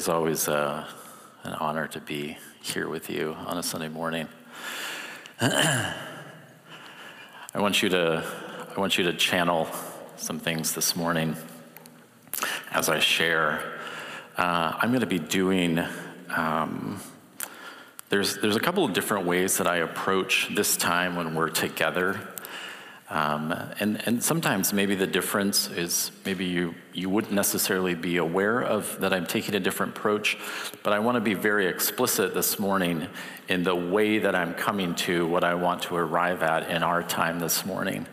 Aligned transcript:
Is 0.00 0.08
always 0.08 0.48
uh, 0.48 0.86
an 1.42 1.52
honor 1.52 1.86
to 1.88 2.00
be 2.00 2.38
here 2.62 2.88
with 2.88 3.10
you 3.10 3.34
on 3.34 3.58
a 3.58 3.62
Sunday 3.62 3.88
morning. 3.88 4.28
I 5.42 5.94
want 7.56 7.82
you 7.82 7.90
to 7.90 8.24
I 8.74 8.80
want 8.80 8.96
you 8.96 9.04
to 9.04 9.12
channel 9.12 9.68
some 10.16 10.38
things 10.38 10.72
this 10.72 10.96
morning 10.96 11.36
as 12.70 12.88
I 12.88 12.98
share. 12.98 13.78
Uh, 14.38 14.72
I'm 14.80 14.88
going 14.88 15.00
to 15.00 15.06
be 15.06 15.18
doing. 15.18 15.84
Um, 16.34 17.02
there's 18.08 18.38
there's 18.38 18.56
a 18.56 18.60
couple 18.60 18.86
of 18.86 18.94
different 18.94 19.26
ways 19.26 19.58
that 19.58 19.66
I 19.66 19.76
approach 19.80 20.48
this 20.54 20.78
time 20.78 21.14
when 21.14 21.34
we're 21.34 21.50
together 21.50 22.18
um, 23.10 23.52
and, 23.80 24.00
and 24.06 24.22
sometimes 24.22 24.72
maybe 24.72 24.94
the 24.94 25.06
difference 25.06 25.68
is 25.68 26.12
maybe 26.24 26.44
you, 26.44 26.76
you 26.92 27.10
wouldn't 27.10 27.32
necessarily 27.32 27.96
be 27.96 28.18
aware 28.18 28.62
of 28.62 29.00
that 29.00 29.12
I'm 29.12 29.26
taking 29.26 29.56
a 29.56 29.60
different 29.60 29.96
approach, 29.96 30.38
but 30.84 30.92
I 30.92 31.00
want 31.00 31.16
to 31.16 31.20
be 31.20 31.34
very 31.34 31.66
explicit 31.66 32.34
this 32.34 32.60
morning 32.60 33.08
in 33.48 33.64
the 33.64 33.74
way 33.74 34.20
that 34.20 34.36
I'm 34.36 34.54
coming 34.54 34.94
to 34.94 35.26
what 35.26 35.42
I 35.42 35.54
want 35.54 35.82
to 35.82 35.96
arrive 35.96 36.44
at 36.44 36.70
in 36.70 36.84
our 36.84 37.02
time 37.02 37.40
this 37.40 37.66
morning. 37.66 38.06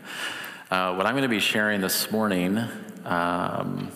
Uh, 0.71 0.95
what 0.95 1.05
I'm 1.05 1.13
going 1.13 1.21
to 1.21 1.29
be 1.29 1.39
sharing 1.39 1.79
this 1.79 2.11
morning, 2.11 2.57
um, 3.05 3.91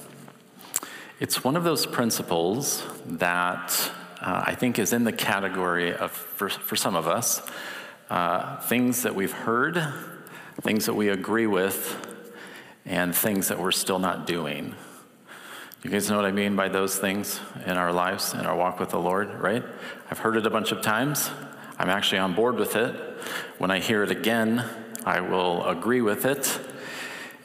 it's 1.20 1.44
one 1.44 1.55
of 1.55 1.63
those 1.63 1.88
principles 1.88 2.84
that 3.08 3.91
uh, 4.22 4.44
I 4.46 4.54
think 4.54 4.77
is 4.77 4.94
in 4.94 5.04
the 5.04 5.12
category 5.12 5.96
of, 5.96 6.12
for, 6.12 6.48
for 6.48 6.76
some 6.76 6.96
of 6.96 7.08
us, 7.08 7.41
uh, 8.12 8.58
things 8.62 9.02
that 9.02 9.15
we've 9.15 9.32
heard 9.32 9.84
things 10.62 10.85
that 10.85 10.93
we 10.93 11.09
agree 11.09 11.48
with, 11.48 12.07
and 12.85 13.15
things 13.15 13.48
that 13.48 13.59
we're 13.59 13.71
still 13.71 13.99
not 13.99 14.27
doing. 14.27 14.76
You 15.84 15.90
guys 15.90 16.09
know 16.09 16.15
what 16.15 16.26
I 16.26 16.31
mean 16.31 16.55
by 16.55 16.70
those 16.70 16.98
things 16.98 17.40
in 17.65 17.77
our 17.77 17.91
lives, 17.91 18.34
in 18.34 18.41
our 18.41 18.55
walk 18.55 18.79
with 18.79 18.90
the 18.90 18.99
Lord, 18.99 19.34
right? 19.41 19.63
I've 20.12 20.20
heard 20.20 20.37
it 20.37 20.45
a 20.45 20.49
bunch 20.51 20.71
of 20.71 20.81
times. 20.81 21.31
I'm 21.79 21.90
actually 21.90 22.20
on 22.20 22.35
board 22.35 22.57
with 22.57 22.76
it. 22.76 22.95
When 23.57 23.71
I 23.71 23.79
hear 23.79 24.03
it 24.03 24.12
again, 24.12 24.63
I 25.03 25.21
will 25.21 25.65
agree 25.65 26.01
with 26.01 26.26
it. 26.26 26.59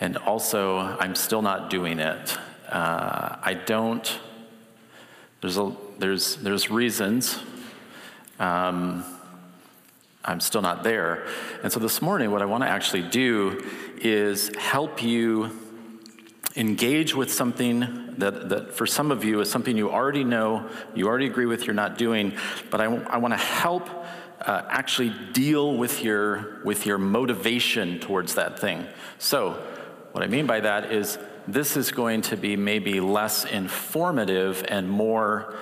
And 0.00 0.18
also, 0.18 0.78
I'm 0.78 1.14
still 1.14 1.40
not 1.40 1.70
doing 1.70 1.98
it. 1.98 2.36
Uh, 2.68 3.36
I 3.40 3.54
don't, 3.54 4.18
there's, 5.40 5.56
a, 5.56 5.74
there's, 5.98 6.36
there's 6.36 6.70
reasons. 6.70 7.38
Um, 8.38 9.04
I'm 10.26 10.40
still 10.40 10.62
not 10.62 10.82
there. 10.82 11.24
And 11.62 11.72
so 11.72 11.78
this 11.78 12.02
morning, 12.02 12.32
what 12.32 12.42
I 12.42 12.46
want 12.46 12.64
to 12.64 12.68
actually 12.68 13.02
do 13.02 13.64
is 13.98 14.50
help 14.56 15.02
you 15.02 15.56
engage 16.56 17.14
with 17.14 17.32
something 17.32 18.14
that, 18.18 18.48
that 18.48 18.74
for 18.74 18.86
some 18.86 19.10
of 19.12 19.24
you 19.24 19.40
is 19.40 19.50
something 19.50 19.76
you 19.76 19.90
already 19.90 20.24
know, 20.24 20.68
you 20.94 21.06
already 21.06 21.26
agree 21.26 21.46
with, 21.46 21.64
you're 21.64 21.74
not 21.74 21.96
doing, 21.96 22.36
but 22.70 22.80
I, 22.80 22.84
I 22.84 23.18
want 23.18 23.34
to 23.34 23.38
help 23.38 23.88
uh, 24.40 24.62
actually 24.68 25.14
deal 25.32 25.76
with 25.76 26.02
your, 26.02 26.60
with 26.64 26.86
your 26.86 26.98
motivation 26.98 28.00
towards 28.00 28.34
that 28.34 28.58
thing. 28.58 28.86
So, 29.18 29.62
what 30.12 30.24
I 30.24 30.28
mean 30.28 30.46
by 30.46 30.60
that 30.60 30.92
is 30.92 31.18
this 31.46 31.76
is 31.76 31.92
going 31.92 32.22
to 32.22 32.36
be 32.36 32.56
maybe 32.56 33.00
less 33.00 33.44
informative 33.44 34.64
and 34.66 34.88
more 34.88 35.54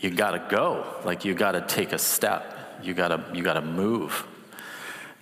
you 0.00 0.10
got 0.10 0.32
to 0.32 0.46
go. 0.54 0.96
Like 1.04 1.24
you 1.24 1.34
got 1.34 1.52
to 1.52 1.60
take 1.60 1.92
a 1.92 1.98
step. 1.98 2.56
You 2.82 2.94
got 2.94 3.08
to 3.08 3.36
you 3.36 3.42
got 3.42 3.54
to 3.54 3.62
move. 3.62 4.26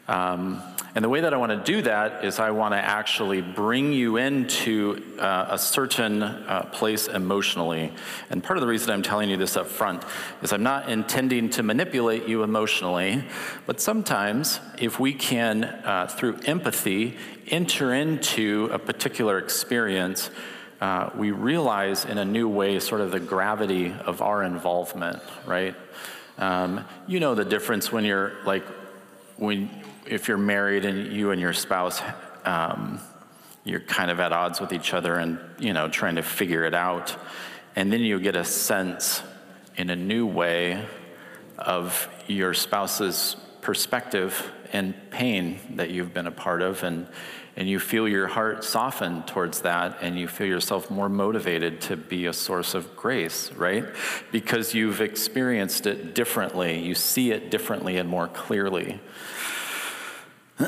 Um, 0.07 0.63
and 0.95 1.05
the 1.05 1.09
way 1.09 1.21
that 1.21 1.35
I 1.35 1.37
want 1.37 1.53
to 1.53 1.73
do 1.73 1.83
that 1.83 2.25
is 2.25 2.41
I 2.41 2.51
want 2.51 2.73
to 2.73 2.79
actually 2.79 3.43
bring 3.43 3.93
you 3.93 4.17
into 4.17 5.01
uh, 5.19 5.49
a 5.51 5.59
certain 5.59 6.23
uh, 6.23 6.71
place 6.73 7.09
emotionally. 7.09 7.93
And 8.31 8.43
part 8.43 8.57
of 8.57 8.63
the 8.63 8.67
reason 8.67 8.91
I'm 8.91 9.03
telling 9.03 9.29
you 9.29 9.37
this 9.37 9.57
up 9.57 9.67
front 9.67 10.03
is 10.43 10.53
I'm 10.53 10.63
not 10.63 10.89
intending 10.89 11.51
to 11.51 11.63
manipulate 11.63 12.27
you 12.27 12.43
emotionally, 12.43 13.23
but 13.67 13.81
sometimes 13.83 14.61
if 14.79 14.99
we 14.99 15.13
can, 15.13 15.65
uh, 15.65 16.07
through 16.11 16.39
empathy, 16.47 17.17
enter 17.47 17.93
into 17.93 18.71
a 18.73 18.79
particular 18.79 19.39
experience, 19.39 20.31
uh, 20.81 21.11
we 21.17 21.33
realize 21.33 22.05
in 22.05 22.19
a 22.19 22.25
new 22.25 22.49
way 22.49 22.79
sort 22.79 23.01
of 23.01 23.11
the 23.11 23.21
gravity 23.21 23.93
of 24.07 24.23
our 24.23 24.45
involvement, 24.45 25.21
right? 25.45 25.75
Um, 26.39 26.85
you 27.09 27.19
know 27.19 27.35
the 27.35 27.45
difference 27.45 27.91
when 27.91 28.05
you're 28.05 28.33
like, 28.45 28.65
when 29.37 29.71
if 30.07 30.29
you're 30.29 30.39
married 30.39 30.85
and 30.85 31.13
you 31.13 31.33
and 31.33 31.41
your 31.41 31.53
spouse, 31.53 32.01
um, 32.45 33.01
you're 33.65 33.81
kind 33.81 34.11
of 34.11 34.21
at 34.21 34.33
odds 34.33 34.61
with 34.61 34.73
each 34.73 34.95
other 34.95 35.17
and 35.17 35.39
you 35.59 35.73
know 35.73 35.89
trying 35.89 36.15
to 36.15 36.23
figure 36.23 36.65
it 36.65 36.75
out, 36.75 37.17
and 37.75 37.93
then 37.93 38.01
you 38.01 38.21
get 38.21 38.37
a 38.37 38.45
sense 38.45 39.23
in 39.77 39.91
a 39.91 39.97
new 39.97 40.27
way 40.27 40.85
of 41.59 42.09
your 42.29 42.55
spouse's 42.55 43.37
perspective 43.61 44.53
and 44.73 44.95
pain 45.11 45.59
that 45.75 45.91
you've 45.91 46.15
been 46.15 46.27
a 46.27 46.33
part 46.33 46.63
of 46.63 46.85
and 46.85 47.09
and 47.59 47.69
you 47.69 47.79
feel 47.81 48.09
your 48.09 48.29
heart 48.29 48.63
soften 48.63 49.25
towards 49.25 49.63
that 49.63 49.99
and 50.01 50.17
you 50.17 50.29
feel 50.29 50.47
yourself 50.47 50.93
more 50.93 51.09
motivated 51.09 51.81
to 51.81 51.97
be 51.97 52.27
a 52.27 52.33
source 52.33 52.73
of 52.73 52.95
grace, 52.95 53.51
right? 53.51 53.85
Because 54.31 54.75
you've 54.75 55.01
experienced 55.01 55.85
it 55.85 56.15
differently, 56.15 56.79
you 56.79 56.95
see 56.95 57.33
it 57.33 57.51
differently 57.51 57.97
and 57.97 58.09
more 58.09 58.29
clearly. 58.29 59.01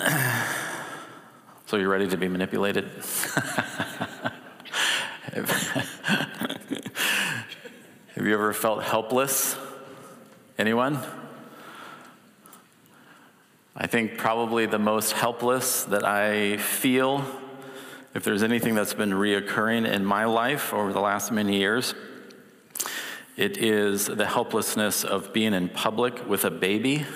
so 1.66 1.76
you're 1.76 1.88
ready 1.88 2.08
to 2.08 2.16
be 2.16 2.26
manipulated? 2.26 2.90
Have 8.14 8.26
you 8.26 8.34
ever 8.34 8.52
felt 8.52 8.82
helpless? 8.82 9.56
Anyone? 10.58 10.98
I 13.82 13.86
think 13.86 14.18
probably 14.18 14.66
the 14.66 14.78
most 14.78 15.12
helpless 15.12 15.84
that 15.84 16.04
I 16.04 16.58
feel, 16.58 17.24
if 18.14 18.24
there's 18.24 18.42
anything 18.42 18.74
that's 18.74 18.92
been 18.92 19.12
reoccurring 19.12 19.90
in 19.90 20.04
my 20.04 20.26
life 20.26 20.74
over 20.74 20.92
the 20.92 21.00
last 21.00 21.32
many 21.32 21.56
years, 21.56 21.94
it 23.38 23.56
is 23.56 24.04
the 24.04 24.26
helplessness 24.26 25.02
of 25.02 25.32
being 25.32 25.54
in 25.54 25.70
public 25.70 26.28
with 26.28 26.44
a 26.44 26.50
baby. 26.50 27.06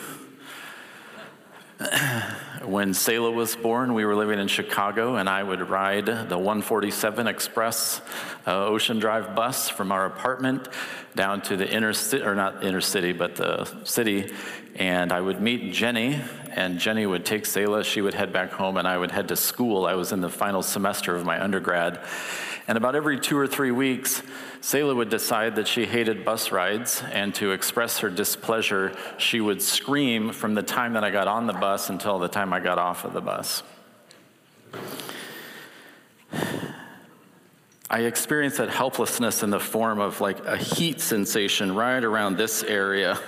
when 2.66 2.94
Selah 2.94 3.30
was 3.30 3.56
born, 3.56 3.94
we 3.94 4.04
were 4.04 4.14
living 4.14 4.38
in 4.38 4.48
Chicago, 4.48 5.16
and 5.16 5.28
I 5.28 5.42
would 5.42 5.68
ride 5.68 6.06
the 6.06 6.38
147 6.38 7.26
Express 7.26 8.00
uh, 8.46 8.66
Ocean 8.66 8.98
Drive 8.98 9.34
bus 9.34 9.68
from 9.68 9.92
our 9.92 10.06
apartment 10.06 10.68
down 11.14 11.42
to 11.42 11.56
the 11.56 11.70
inner 11.70 11.92
city, 11.92 12.24
or 12.24 12.34
not 12.34 12.64
inner 12.64 12.80
city, 12.80 13.12
but 13.12 13.36
the 13.36 13.64
city, 13.84 14.32
and 14.76 15.12
I 15.12 15.20
would 15.20 15.40
meet 15.40 15.72
Jenny, 15.72 16.20
and 16.50 16.78
Jenny 16.78 17.06
would 17.06 17.24
take 17.24 17.46
Selah. 17.46 17.84
She 17.84 18.00
would 18.00 18.14
head 18.14 18.32
back 18.32 18.52
home, 18.52 18.76
and 18.76 18.88
I 18.88 18.96
would 18.96 19.10
head 19.10 19.28
to 19.28 19.36
school. 19.36 19.86
I 19.86 19.94
was 19.94 20.12
in 20.12 20.20
the 20.20 20.30
final 20.30 20.62
semester 20.62 21.14
of 21.14 21.24
my 21.24 21.42
undergrad. 21.42 22.00
And 22.66 22.78
about 22.78 22.94
every 22.94 23.20
two 23.20 23.36
or 23.36 23.46
three 23.46 23.72
weeks, 23.72 24.22
Selah 24.64 24.94
would 24.94 25.10
decide 25.10 25.56
that 25.56 25.68
she 25.68 25.84
hated 25.84 26.24
bus 26.24 26.50
rides, 26.50 27.02
and 27.12 27.34
to 27.34 27.52
express 27.52 27.98
her 27.98 28.08
displeasure, 28.08 28.94
she 29.18 29.38
would 29.38 29.60
scream 29.60 30.32
from 30.32 30.54
the 30.54 30.62
time 30.62 30.94
that 30.94 31.04
I 31.04 31.10
got 31.10 31.28
on 31.28 31.46
the 31.46 31.52
bus 31.52 31.90
until 31.90 32.18
the 32.18 32.28
time 32.28 32.50
I 32.54 32.60
got 32.60 32.78
off 32.78 33.04
of 33.04 33.12
the 33.12 33.20
bus. 33.20 33.62
I 37.90 38.04
experienced 38.04 38.56
that 38.56 38.70
helplessness 38.70 39.42
in 39.42 39.50
the 39.50 39.60
form 39.60 40.00
of 40.00 40.22
like 40.22 40.42
a 40.46 40.56
heat 40.56 41.02
sensation 41.02 41.74
right 41.74 42.02
around 42.02 42.38
this 42.38 42.62
area. 42.62 43.20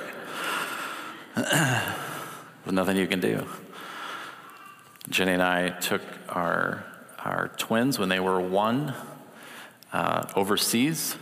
With 1.36 2.72
nothing 2.72 2.96
you 2.96 3.06
can 3.06 3.20
do. 3.20 3.46
Jenny 5.10 5.32
and 5.32 5.42
I 5.42 5.68
took 5.68 6.00
our, 6.30 6.82
our 7.18 7.48
twins 7.58 7.98
when 7.98 8.08
they 8.08 8.20
were 8.20 8.40
one 8.40 8.94
uh, 9.92 10.26
overseas. 10.34 11.16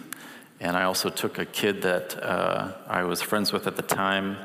And 0.65 0.79
I 0.79 0.85
also 0.85 1.11
took 1.11 1.39
a 1.39 1.45
kid 1.45 1.83
that 1.83 2.17
uh, 2.25 2.73
I 2.87 3.03
was 3.03 3.21
friends 3.21 3.53
with 3.53 3.67
at 3.67 3.77
the 3.77 3.83
time, 3.83 4.39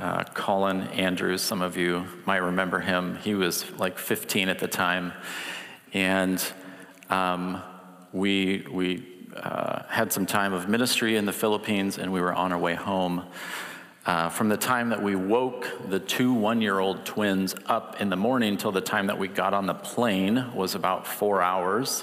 uh, 0.00 0.24
Colin 0.34 0.88
Andrews. 0.88 1.42
Some 1.42 1.62
of 1.62 1.76
you 1.76 2.06
might 2.26 2.38
remember 2.38 2.80
him. 2.80 3.18
He 3.18 3.36
was 3.36 3.70
like 3.78 3.96
15 3.96 4.48
at 4.48 4.58
the 4.58 4.66
time. 4.66 5.12
And 5.92 6.44
um, 7.08 7.62
we, 8.12 8.66
we 8.68 9.06
uh, 9.36 9.84
had 9.84 10.12
some 10.12 10.26
time 10.26 10.52
of 10.52 10.68
ministry 10.68 11.14
in 11.14 11.24
the 11.24 11.32
Philippines, 11.32 11.98
and 11.98 12.12
we 12.12 12.20
were 12.20 12.34
on 12.34 12.52
our 12.52 12.58
way 12.58 12.74
home. 12.74 13.24
Uh, 14.06 14.30
from 14.30 14.48
the 14.48 14.56
time 14.56 14.88
that 14.88 15.04
we 15.04 15.14
woke 15.14 15.70
the 15.88 16.00
two 16.00 16.34
one 16.34 16.60
year 16.62 16.80
old 16.80 17.06
twins 17.06 17.54
up 17.66 18.00
in 18.00 18.10
the 18.10 18.16
morning 18.16 18.56
till 18.56 18.72
the 18.72 18.80
time 18.80 19.06
that 19.06 19.20
we 19.20 19.28
got 19.28 19.54
on 19.54 19.66
the 19.66 19.74
plane 19.74 20.52
was 20.52 20.74
about 20.74 21.06
four 21.06 21.40
hours. 21.40 22.02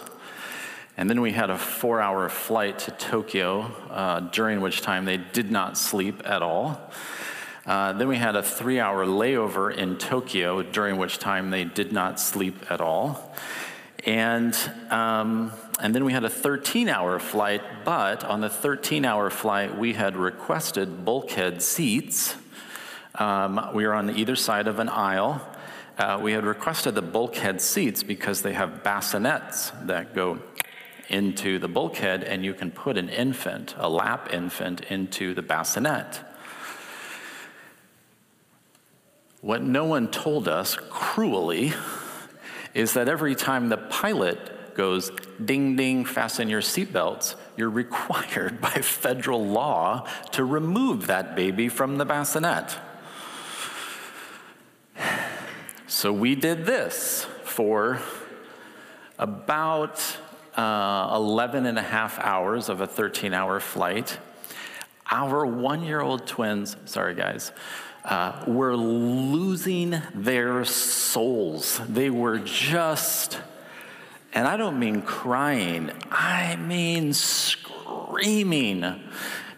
And 0.97 1.09
then 1.09 1.21
we 1.21 1.31
had 1.31 1.49
a 1.49 1.57
four 1.57 2.01
hour 2.01 2.27
flight 2.29 2.79
to 2.79 2.91
Tokyo, 2.91 3.61
uh, 3.89 4.19
during 4.19 4.61
which 4.61 4.81
time 4.81 5.05
they 5.05 5.17
did 5.17 5.51
not 5.51 5.77
sleep 5.77 6.21
at 6.25 6.41
all. 6.41 6.91
Uh, 7.65 7.93
then 7.93 8.07
we 8.07 8.17
had 8.17 8.35
a 8.35 8.43
three 8.43 8.79
hour 8.79 9.05
layover 9.05 9.75
in 9.75 9.97
Tokyo, 9.97 10.61
during 10.63 10.97
which 10.97 11.19
time 11.19 11.49
they 11.49 11.63
did 11.63 11.91
not 11.91 12.19
sleep 12.19 12.55
at 12.69 12.81
all. 12.81 13.35
And, 14.05 14.57
um, 14.89 15.51
and 15.79 15.93
then 15.93 16.03
we 16.05 16.11
had 16.11 16.23
a 16.23 16.29
13 16.29 16.89
hour 16.89 17.19
flight, 17.19 17.61
but 17.85 18.23
on 18.23 18.41
the 18.41 18.49
13 18.49 19.05
hour 19.05 19.29
flight, 19.29 19.77
we 19.77 19.94
had 19.94 20.17
requested 20.17 21.05
bulkhead 21.05 21.61
seats. 21.61 22.35
Um, 23.15 23.69
we 23.73 23.85
were 23.85 23.94
on 23.94 24.15
either 24.17 24.35
side 24.35 24.67
of 24.67 24.79
an 24.79 24.89
aisle. 24.89 25.47
Uh, 25.97 26.19
we 26.21 26.31
had 26.31 26.45
requested 26.45 26.95
the 26.95 27.01
bulkhead 27.01 27.61
seats 27.61 28.01
because 28.01 28.41
they 28.41 28.53
have 28.53 28.81
bassinets 28.81 29.71
that 29.85 30.15
go 30.15 30.39
into 31.11 31.59
the 31.59 31.67
bulkhead, 31.67 32.23
and 32.23 32.43
you 32.43 32.53
can 32.53 32.71
put 32.71 32.97
an 32.97 33.09
infant, 33.09 33.75
a 33.77 33.89
lap 33.89 34.33
infant, 34.33 34.81
into 34.89 35.33
the 35.33 35.41
bassinet. 35.41 36.21
What 39.41 39.61
no 39.61 39.85
one 39.85 40.09
told 40.09 40.47
us 40.47 40.77
cruelly 40.89 41.73
is 42.73 42.93
that 42.93 43.09
every 43.09 43.35
time 43.35 43.67
the 43.67 43.77
pilot 43.77 44.73
goes 44.73 45.11
ding 45.43 45.75
ding, 45.75 46.05
fasten 46.05 46.47
your 46.47 46.61
seatbelts, 46.61 47.35
you're 47.57 47.69
required 47.69 48.61
by 48.61 48.69
federal 48.69 49.45
law 49.45 50.07
to 50.31 50.45
remove 50.45 51.07
that 51.07 51.35
baby 51.35 51.67
from 51.67 51.97
the 51.97 52.05
bassinet. 52.05 52.77
So 55.87 56.13
we 56.13 56.35
did 56.35 56.65
this 56.65 57.25
for 57.43 57.99
about 59.19 60.17
uh, 60.56 61.12
11 61.15 61.65
and 61.65 61.77
a 61.77 61.81
half 61.81 62.19
hours 62.19 62.69
of 62.69 62.81
a 62.81 62.88
13 62.88 63.33
hour 63.33 63.59
flight. 63.59 64.19
Our 65.09 65.45
one 65.45 65.83
year 65.83 66.01
old 66.01 66.25
twins, 66.25 66.75
sorry 66.86 67.15
guys, 67.15 67.51
uh, 68.06 68.44
were 68.48 68.75
losing 68.75 70.01
their 70.13 70.65
souls. 70.65 71.80
They 71.88 72.09
were 72.09 72.39
just, 72.39 73.39
and 74.33 74.48
I 74.48 74.57
don't 74.57 74.80
mean 74.80 75.01
crying, 75.01 75.92
I 76.09 76.56
mean 76.56 77.13
screaming 77.13 78.86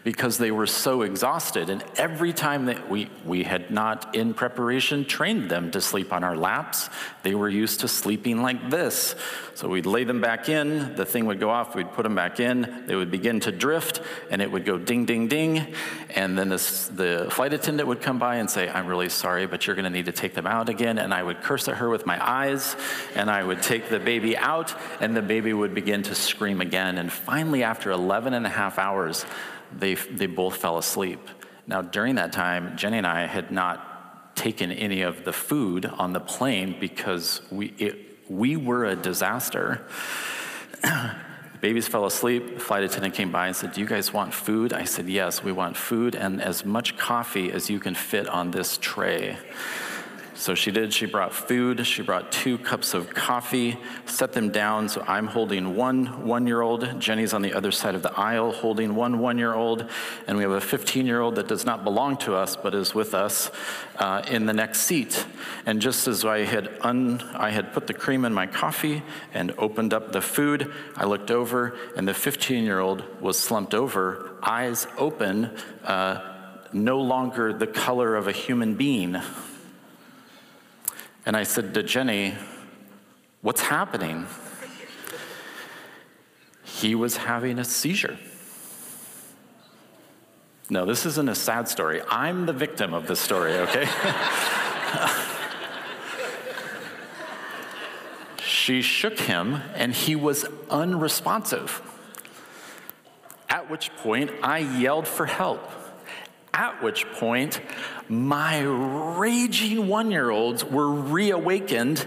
because 0.03 0.37
they 0.37 0.51
were 0.51 0.67
so 0.67 1.01
exhausted. 1.01 1.69
And 1.69 1.83
every 1.97 2.33
time 2.33 2.65
that 2.65 2.89
we, 2.89 3.09
we 3.25 3.43
had 3.43 3.71
not, 3.71 4.15
in 4.15 4.33
preparation, 4.33 5.05
trained 5.05 5.49
them 5.49 5.71
to 5.71 5.81
sleep 5.81 6.11
on 6.11 6.23
our 6.23 6.35
laps, 6.35 6.89
they 7.23 7.35
were 7.35 7.49
used 7.49 7.79
to 7.81 7.87
sleeping 7.87 8.41
like 8.41 8.69
this. 8.69 9.15
So 9.55 9.69
we'd 9.69 9.85
lay 9.85 10.03
them 10.03 10.19
back 10.19 10.49
in, 10.49 10.95
the 10.95 11.05
thing 11.05 11.25
would 11.27 11.39
go 11.39 11.49
off, 11.49 11.75
we'd 11.75 11.91
put 11.93 12.03
them 12.03 12.15
back 12.15 12.39
in, 12.39 12.85
they 12.87 12.95
would 12.95 13.11
begin 13.11 13.39
to 13.41 13.51
drift, 13.51 14.01
and 14.29 14.41
it 14.41 14.51
would 14.51 14.65
go 14.65 14.77
ding, 14.77 15.05
ding, 15.05 15.27
ding. 15.27 15.73
And 16.09 16.37
then 16.37 16.49
this, 16.49 16.87
the 16.87 17.27
flight 17.29 17.53
attendant 17.53 17.87
would 17.87 18.01
come 18.01 18.19
by 18.19 18.37
and 18.37 18.49
say, 18.49 18.67
I'm 18.67 18.87
really 18.87 19.09
sorry, 19.09 19.45
but 19.45 19.65
you're 19.65 19.75
going 19.75 19.85
to 19.85 19.91
need 19.91 20.05
to 20.05 20.11
take 20.11 20.33
them 20.33 20.47
out 20.47 20.69
again. 20.69 20.97
And 20.97 21.13
I 21.13 21.23
would 21.23 21.41
curse 21.41 21.67
at 21.67 21.77
her 21.77 21.89
with 21.89 22.05
my 22.05 22.17
eyes, 22.21 22.75
and 23.15 23.29
I 23.29 23.43
would 23.43 23.61
take 23.61 23.89
the 23.89 23.99
baby 23.99 24.35
out, 24.35 24.75
and 24.99 25.15
the 25.15 25.21
baby 25.21 25.53
would 25.53 25.73
begin 25.73 26.01
to 26.03 26.15
scream 26.15 26.59
again. 26.59 26.97
And 26.97 27.11
finally, 27.11 27.63
after 27.63 27.91
11 27.91 28.33
and 28.33 28.45
a 28.45 28.49
half 28.49 28.79
hours, 28.79 29.25
they, 29.79 29.95
they 29.95 30.27
both 30.27 30.57
fell 30.57 30.77
asleep. 30.77 31.19
Now, 31.67 31.81
during 31.81 32.15
that 32.15 32.31
time, 32.33 32.75
Jenny 32.77 32.97
and 32.97 33.07
I 33.07 33.25
had 33.25 33.51
not 33.51 34.35
taken 34.35 34.71
any 34.71 35.01
of 35.01 35.23
the 35.23 35.33
food 35.33 35.85
on 35.85 36.13
the 36.13 36.19
plane 36.19 36.77
because 36.79 37.41
we, 37.51 37.67
it, 37.77 37.97
we 38.29 38.57
were 38.57 38.85
a 38.85 38.95
disaster. 38.95 39.85
babies 41.63 41.87
fell 41.87 42.05
asleep. 42.05 42.55
The 42.55 42.59
flight 42.59 42.83
attendant 42.83 43.15
came 43.15 43.31
by 43.31 43.47
and 43.47 43.55
said, 43.55 43.71
Do 43.71 43.79
you 43.79 43.87
guys 43.87 44.11
want 44.11 44.33
food? 44.33 44.73
I 44.73 44.83
said, 44.83 45.07
Yes, 45.07 45.41
we 45.41 45.53
want 45.53 45.77
food 45.77 46.13
and 46.13 46.41
as 46.41 46.65
much 46.65 46.97
coffee 46.97 47.53
as 47.53 47.69
you 47.69 47.79
can 47.79 47.95
fit 47.95 48.27
on 48.27 48.51
this 48.51 48.77
tray. 48.77 49.37
So 50.35 50.55
she 50.55 50.71
did. 50.71 50.93
She 50.93 51.05
brought 51.05 51.33
food. 51.33 51.85
She 51.85 52.01
brought 52.01 52.31
two 52.31 52.57
cups 52.57 52.95
of 52.95 53.13
coffee, 53.13 53.77
set 54.07 54.33
them 54.33 54.49
down. 54.49 54.89
So 54.89 55.03
I'm 55.07 55.27
holding 55.27 55.75
one 55.75 56.25
one 56.25 56.47
year 56.47 56.61
old. 56.61 56.99
Jenny's 56.99 57.33
on 57.33 57.43
the 57.43 57.53
other 57.53 57.71
side 57.71 57.93
of 57.93 58.01
the 58.01 58.11
aisle 58.17 58.51
holding 58.51 58.95
one 58.95 59.19
one 59.19 59.37
year 59.37 59.53
old. 59.53 59.87
And 60.27 60.37
we 60.37 60.43
have 60.43 60.51
a 60.51 60.61
15 60.61 61.05
year 61.05 61.21
old 61.21 61.35
that 61.35 61.47
does 61.47 61.65
not 61.65 61.83
belong 61.83 62.17
to 62.17 62.35
us 62.35 62.55
but 62.55 62.73
is 62.73 62.95
with 62.95 63.13
us 63.13 63.51
uh, 63.97 64.23
in 64.27 64.47
the 64.47 64.53
next 64.53 64.81
seat. 64.81 65.25
And 65.67 65.79
just 65.81 66.07
as 66.07 66.25
I 66.25 66.39
had, 66.39 66.77
un, 66.81 67.21
I 67.35 67.51
had 67.51 67.71
put 67.71 67.85
the 67.85 67.93
cream 67.93 68.25
in 68.25 68.33
my 68.33 68.47
coffee 68.47 69.03
and 69.33 69.53
opened 69.57 69.93
up 69.93 70.11
the 70.11 70.21
food, 70.21 70.71
I 70.95 71.05
looked 71.05 71.29
over 71.29 71.77
and 71.95 72.07
the 72.07 72.13
15 72.13 72.63
year 72.63 72.79
old 72.79 73.03
was 73.21 73.37
slumped 73.37 73.75
over, 73.75 74.31
eyes 74.41 74.87
open, 74.97 75.55
uh, 75.83 76.31
no 76.73 76.99
longer 76.99 77.53
the 77.53 77.67
color 77.67 78.15
of 78.15 78.27
a 78.27 78.31
human 78.31 78.73
being. 78.73 79.21
And 81.25 81.37
I 81.37 81.43
said 81.43 81.73
to 81.73 81.83
Jenny, 81.83 82.35
What's 83.41 83.61
happening? 83.61 84.25
He 86.63 86.95
was 86.95 87.17
having 87.17 87.59
a 87.59 87.65
seizure. 87.65 88.17
No, 90.69 90.85
this 90.85 91.05
isn't 91.05 91.27
a 91.27 91.35
sad 91.35 91.67
story. 91.67 92.01
I'm 92.09 92.45
the 92.45 92.53
victim 92.53 92.93
of 92.93 93.05
this 93.05 93.19
story, 93.19 93.53
okay? 93.53 93.85
she 98.39 98.81
shook 98.81 99.19
him 99.19 99.61
and 99.75 99.93
he 99.93 100.15
was 100.15 100.45
unresponsive. 100.69 101.81
At 103.49 103.69
which 103.69 103.93
point 103.97 104.31
I 104.41 104.59
yelled 104.59 105.07
for 105.07 105.25
help. 105.25 105.69
At 106.53 106.83
which 106.83 107.09
point 107.13 107.61
my 108.07 108.61
raging 108.61 109.87
one 109.87 110.11
year 110.11 110.29
olds 110.29 110.63
were 110.63 110.89
reawakened. 110.89 112.05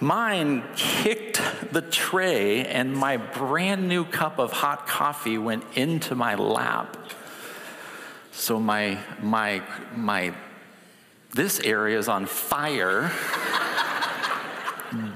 Mine 0.00 0.62
kicked 0.76 1.40
the 1.72 1.80
tray, 1.80 2.64
and 2.66 2.94
my 2.94 3.16
brand 3.16 3.88
new 3.88 4.04
cup 4.04 4.38
of 4.38 4.52
hot 4.52 4.86
coffee 4.86 5.38
went 5.38 5.64
into 5.74 6.14
my 6.14 6.34
lap. 6.34 6.96
So 8.30 8.60
my, 8.60 8.98
my, 9.22 9.62
my, 9.94 10.34
this 11.32 11.58
area 11.60 11.98
is 11.98 12.08
on 12.08 12.26
fire. 12.26 13.10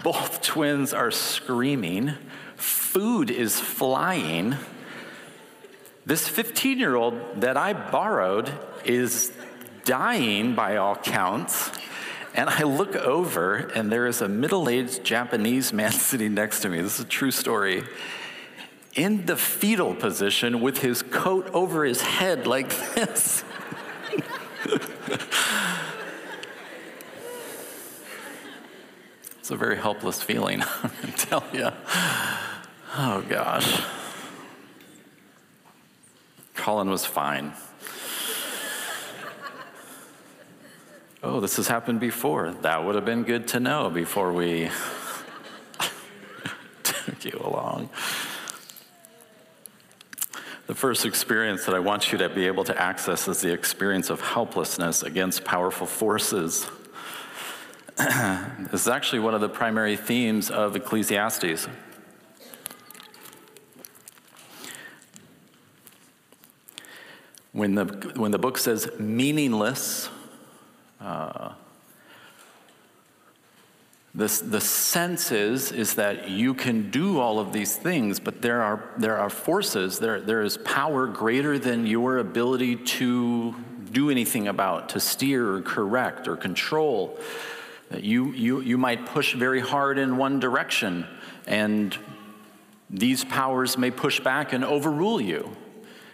Both 0.02 0.40
twins 0.40 0.92
are 0.94 1.10
screaming. 1.10 2.14
Food 2.56 3.30
is 3.30 3.60
flying. 3.60 4.56
This 6.10 6.26
15 6.26 6.80
year 6.80 6.96
old 6.96 7.40
that 7.40 7.56
I 7.56 7.72
borrowed 7.72 8.52
is 8.84 9.30
dying 9.84 10.56
by 10.56 10.76
all 10.76 10.96
counts. 10.96 11.70
And 12.34 12.50
I 12.50 12.64
look 12.64 12.96
over, 12.96 13.54
and 13.76 13.92
there 13.92 14.08
is 14.08 14.20
a 14.20 14.26
middle 14.28 14.68
aged 14.68 15.04
Japanese 15.04 15.72
man 15.72 15.92
sitting 16.08 16.34
next 16.34 16.62
to 16.62 16.68
me. 16.68 16.82
This 16.82 16.98
is 16.98 17.04
a 17.04 17.08
true 17.08 17.30
story. 17.30 17.84
In 18.96 19.24
the 19.26 19.36
fetal 19.36 19.94
position 19.94 20.60
with 20.60 20.78
his 20.78 21.00
coat 21.02 21.48
over 21.54 21.84
his 21.84 22.02
head 22.02 22.44
like 22.44 22.70
this. 22.96 23.44
it's 29.38 29.50
a 29.52 29.56
very 29.56 29.76
helpless 29.76 30.20
feeling, 30.20 30.60
I 30.82 30.88
tell 31.16 31.44
you. 31.52 31.68
Oh, 32.96 33.24
gosh. 33.28 33.80
Colin 36.60 36.90
was 36.90 37.06
fine. 37.06 37.54
Oh, 41.22 41.40
this 41.40 41.56
has 41.56 41.68
happened 41.68 42.00
before. 42.00 42.50
That 42.50 42.84
would 42.84 42.96
have 42.96 43.06
been 43.06 43.22
good 43.22 43.48
to 43.48 43.60
know 43.60 43.88
before 43.88 44.30
we 44.30 44.70
took 46.82 47.24
you 47.24 47.40
along. 47.42 47.88
The 50.66 50.74
first 50.74 51.06
experience 51.06 51.64
that 51.64 51.74
I 51.74 51.78
want 51.78 52.12
you 52.12 52.18
to 52.18 52.28
be 52.28 52.46
able 52.46 52.64
to 52.64 52.78
access 52.78 53.26
is 53.26 53.40
the 53.40 53.54
experience 53.54 54.10
of 54.10 54.20
helplessness 54.20 55.02
against 55.02 55.44
powerful 55.44 55.86
forces. 55.86 56.66
this 57.96 58.82
is 58.82 58.88
actually 58.88 59.20
one 59.20 59.34
of 59.34 59.40
the 59.40 59.48
primary 59.48 59.96
themes 59.96 60.50
of 60.50 60.76
Ecclesiastes. 60.76 61.68
When 67.60 67.74
the, 67.74 67.84
when 68.16 68.30
the 68.30 68.38
book 68.38 68.56
says 68.56 68.88
meaningless, 68.98 70.08
uh, 70.98 71.52
the 74.14 74.60
sense 74.62 75.30
is, 75.30 75.70
is 75.70 75.96
that 75.96 76.30
you 76.30 76.54
can 76.54 76.90
do 76.90 77.18
all 77.18 77.38
of 77.38 77.52
these 77.52 77.76
things, 77.76 78.18
but 78.18 78.40
there 78.40 78.62
are, 78.62 78.82
there 78.96 79.18
are 79.18 79.28
forces, 79.28 79.98
there, 79.98 80.22
there 80.22 80.40
is 80.40 80.56
power 80.56 81.06
greater 81.06 81.58
than 81.58 81.86
your 81.86 82.16
ability 82.16 82.76
to 82.76 83.54
do 83.92 84.08
anything 84.08 84.48
about, 84.48 84.88
to 84.88 84.98
steer 84.98 85.56
or 85.56 85.60
correct 85.60 86.28
or 86.28 86.38
control. 86.38 87.18
You, 87.94 88.32
you, 88.32 88.62
you 88.62 88.78
might 88.78 89.04
push 89.04 89.34
very 89.34 89.60
hard 89.60 89.98
in 89.98 90.16
one 90.16 90.40
direction, 90.40 91.06
and 91.46 91.94
these 92.88 93.22
powers 93.22 93.76
may 93.76 93.90
push 93.90 94.18
back 94.18 94.54
and 94.54 94.64
overrule 94.64 95.20
you. 95.20 95.54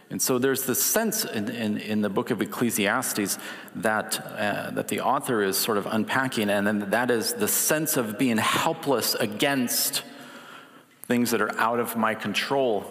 And 0.08 0.22
so 0.22 0.38
there's 0.38 0.64
this 0.64 0.82
sense 0.82 1.24
in, 1.24 1.48
in, 1.48 1.78
in 1.78 2.00
the 2.00 2.08
book 2.08 2.30
of 2.30 2.40
Ecclesiastes 2.40 3.38
that, 3.76 4.24
uh, 4.24 4.70
that 4.70 4.88
the 4.88 5.00
author 5.00 5.42
is 5.42 5.56
sort 5.56 5.78
of 5.78 5.86
unpacking, 5.86 6.48
and 6.48 6.66
then 6.66 6.90
that 6.90 7.10
is 7.10 7.34
the 7.34 7.48
sense 7.48 7.96
of 7.96 8.16
being 8.16 8.36
helpless 8.36 9.14
against 9.16 10.04
things 11.06 11.32
that 11.32 11.40
are 11.40 11.58
out 11.58 11.80
of 11.80 11.96
my 11.96 12.14
control. 12.14 12.90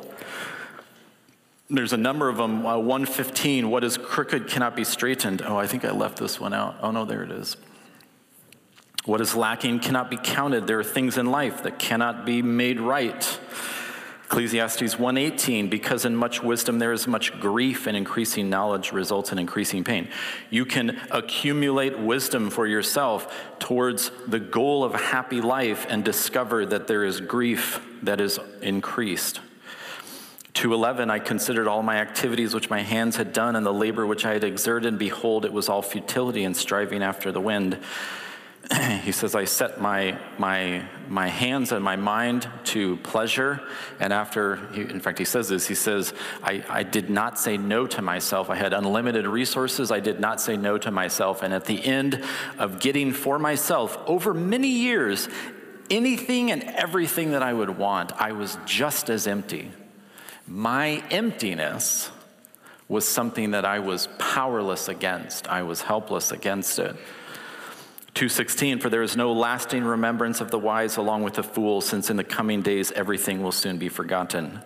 There's 1.70 1.94
a 1.94 1.98
number 1.98 2.30
of 2.30 2.38
them. 2.38 2.66
Uh, 2.66 2.78
115, 2.78 3.70
what 3.70 3.84
is 3.84 3.98
crooked 3.98 4.48
cannot 4.48 4.76
be 4.76 4.84
straightened. 4.84 5.42
Oh, 5.42 5.58
I 5.58 5.68
think 5.68 5.86
I 5.86 5.92
left 5.92 6.20
this 6.20 6.40
one 6.40 6.54
out. 6.54 6.78
Oh, 6.82 6.92
no, 6.92 7.06
there 7.06 7.24
it 7.24 7.32
is. 7.32 7.56
What 9.06 9.22
is 9.22 9.36
lacking 9.36 9.80
cannot 9.80 10.10
be 10.10 10.18
counted. 10.18 10.68
There 10.68 10.80
are 10.80 10.84
things 10.84 11.18
in 11.18 11.28
life 11.28 11.64
that 11.64 11.80
cannot 11.80 12.26
be 12.26 12.42
made 12.42 12.80
right. 12.80 13.40
Ecclesiastes 14.26 14.96
1:18 14.96 15.70
because 15.70 16.04
in 16.04 16.16
much 16.16 16.42
wisdom 16.42 16.80
there 16.80 16.92
is 16.92 17.06
much 17.06 17.40
grief 17.40 17.86
and 17.86 17.96
increasing 17.96 18.50
knowledge 18.50 18.92
results 18.92 19.32
in 19.32 19.38
increasing 19.38 19.84
pain. 19.84 20.08
You 20.50 20.66
can 20.66 21.00
accumulate 21.12 22.00
wisdom 22.00 22.50
for 22.50 22.66
yourself 22.66 23.32
towards 23.60 24.10
the 24.28 24.40
goal 24.40 24.84
of 24.84 24.96
a 24.96 24.98
happy 24.98 25.42
life 25.42 25.86
and 25.90 26.04
discover 26.04 26.66
that 26.66 26.88
there 26.88 27.04
is 27.04 27.22
grief 27.22 27.80
that 28.02 28.20
is 28.20 28.40
increased. 28.64 29.42
2:11 30.56 31.12
I 31.12 31.20
considered 31.20 31.68
all 31.68 31.84
my 31.84 31.98
activities 31.98 32.56
which 32.56 32.70
my 32.70 32.82
hands 32.82 33.18
had 33.18 33.32
done 33.32 33.56
and 33.56 33.66
the 33.66 33.74
labor 33.74 34.08
which 34.08 34.26
I 34.26 34.34
had 34.34 34.44
exerted 34.44 34.88
and 34.88 34.98
behold 34.98 35.46
it 35.46 35.54
was 35.54 35.70
all 35.70 35.84
futility 35.84 36.44
and 36.44 36.58
striving 36.58 37.04
after 37.04 37.32
the 37.32 37.42
wind. 37.42 37.78
he 39.04 39.12
says, 39.12 39.36
I 39.36 39.46
set 39.46 39.80
my, 39.80 40.18
my, 40.38 40.84
my 41.08 41.28
hands 41.28 41.72
and 41.72 41.84
my 41.84 41.96
mind 41.96 42.50
to 42.66 42.98
pleasure. 42.98 43.62
And 44.00 44.12
after, 44.12 44.68
he, 44.74 44.82
in 44.82 45.00
fact, 45.00 45.20
he 45.20 45.26
says 45.26 45.50
this, 45.50 45.68
he 45.68 45.76
says, 45.76 46.14
I, 46.44 46.64
I 46.70 46.84
did 46.84 47.10
not 47.10 47.38
say 47.38 47.58
no 47.58 47.86
to 47.88 48.02
myself. 48.02 48.50
I 48.50 48.56
had 48.56 48.74
unlimited 48.74 49.28
resources. 49.28 49.92
I 49.92 50.00
did 50.00 50.20
not 50.20 50.42
say 50.42 50.58
no 50.58 50.78
to 50.80 50.92
myself. 50.92 51.44
And 51.44 51.54
at 51.54 51.66
the 51.66 51.84
end 51.84 52.24
of 52.58 52.80
getting 52.80 53.14
for 53.14 53.38
myself 53.38 53.98
over 54.08 54.34
many 54.34 54.70
years, 54.70 55.30
anything 55.90 56.52
and 56.52 56.64
everything 56.64 57.32
that 57.32 57.44
I 57.44 57.54
would 57.54 57.78
want, 57.78 58.14
I 58.14 58.32
was 58.32 58.58
just 58.66 59.10
as 59.10 59.28
empty. 59.28 59.72
My 60.48 61.04
emptiness 61.12 62.10
was 62.88 63.08
something 63.08 63.52
that 63.52 63.66
I 63.66 63.80
was 63.80 64.08
powerless 64.20 64.88
against, 64.88 65.48
I 65.48 65.64
was 65.64 65.82
helpless 65.82 66.32
against 66.32 66.80
it. 66.80 66.96
2:16 68.16 68.80
for 68.80 68.90
there 68.90 69.02
is 69.02 69.18
no 69.18 69.34
lasting 69.34 69.84
remembrance 69.84 70.40
of 70.40 70.50
the 70.50 70.58
wise 70.58 70.96
along 70.96 71.24
with 71.24 71.34
the 71.34 71.44
fool 71.44 71.82
since 71.82 72.10
in 72.10 72.16
the 72.16 72.24
coming 72.24 72.62
days 72.62 72.92
everything 72.94 73.44
will 73.44 73.52
soon 73.52 73.78
be 73.78 73.90
forgotten 73.90 74.62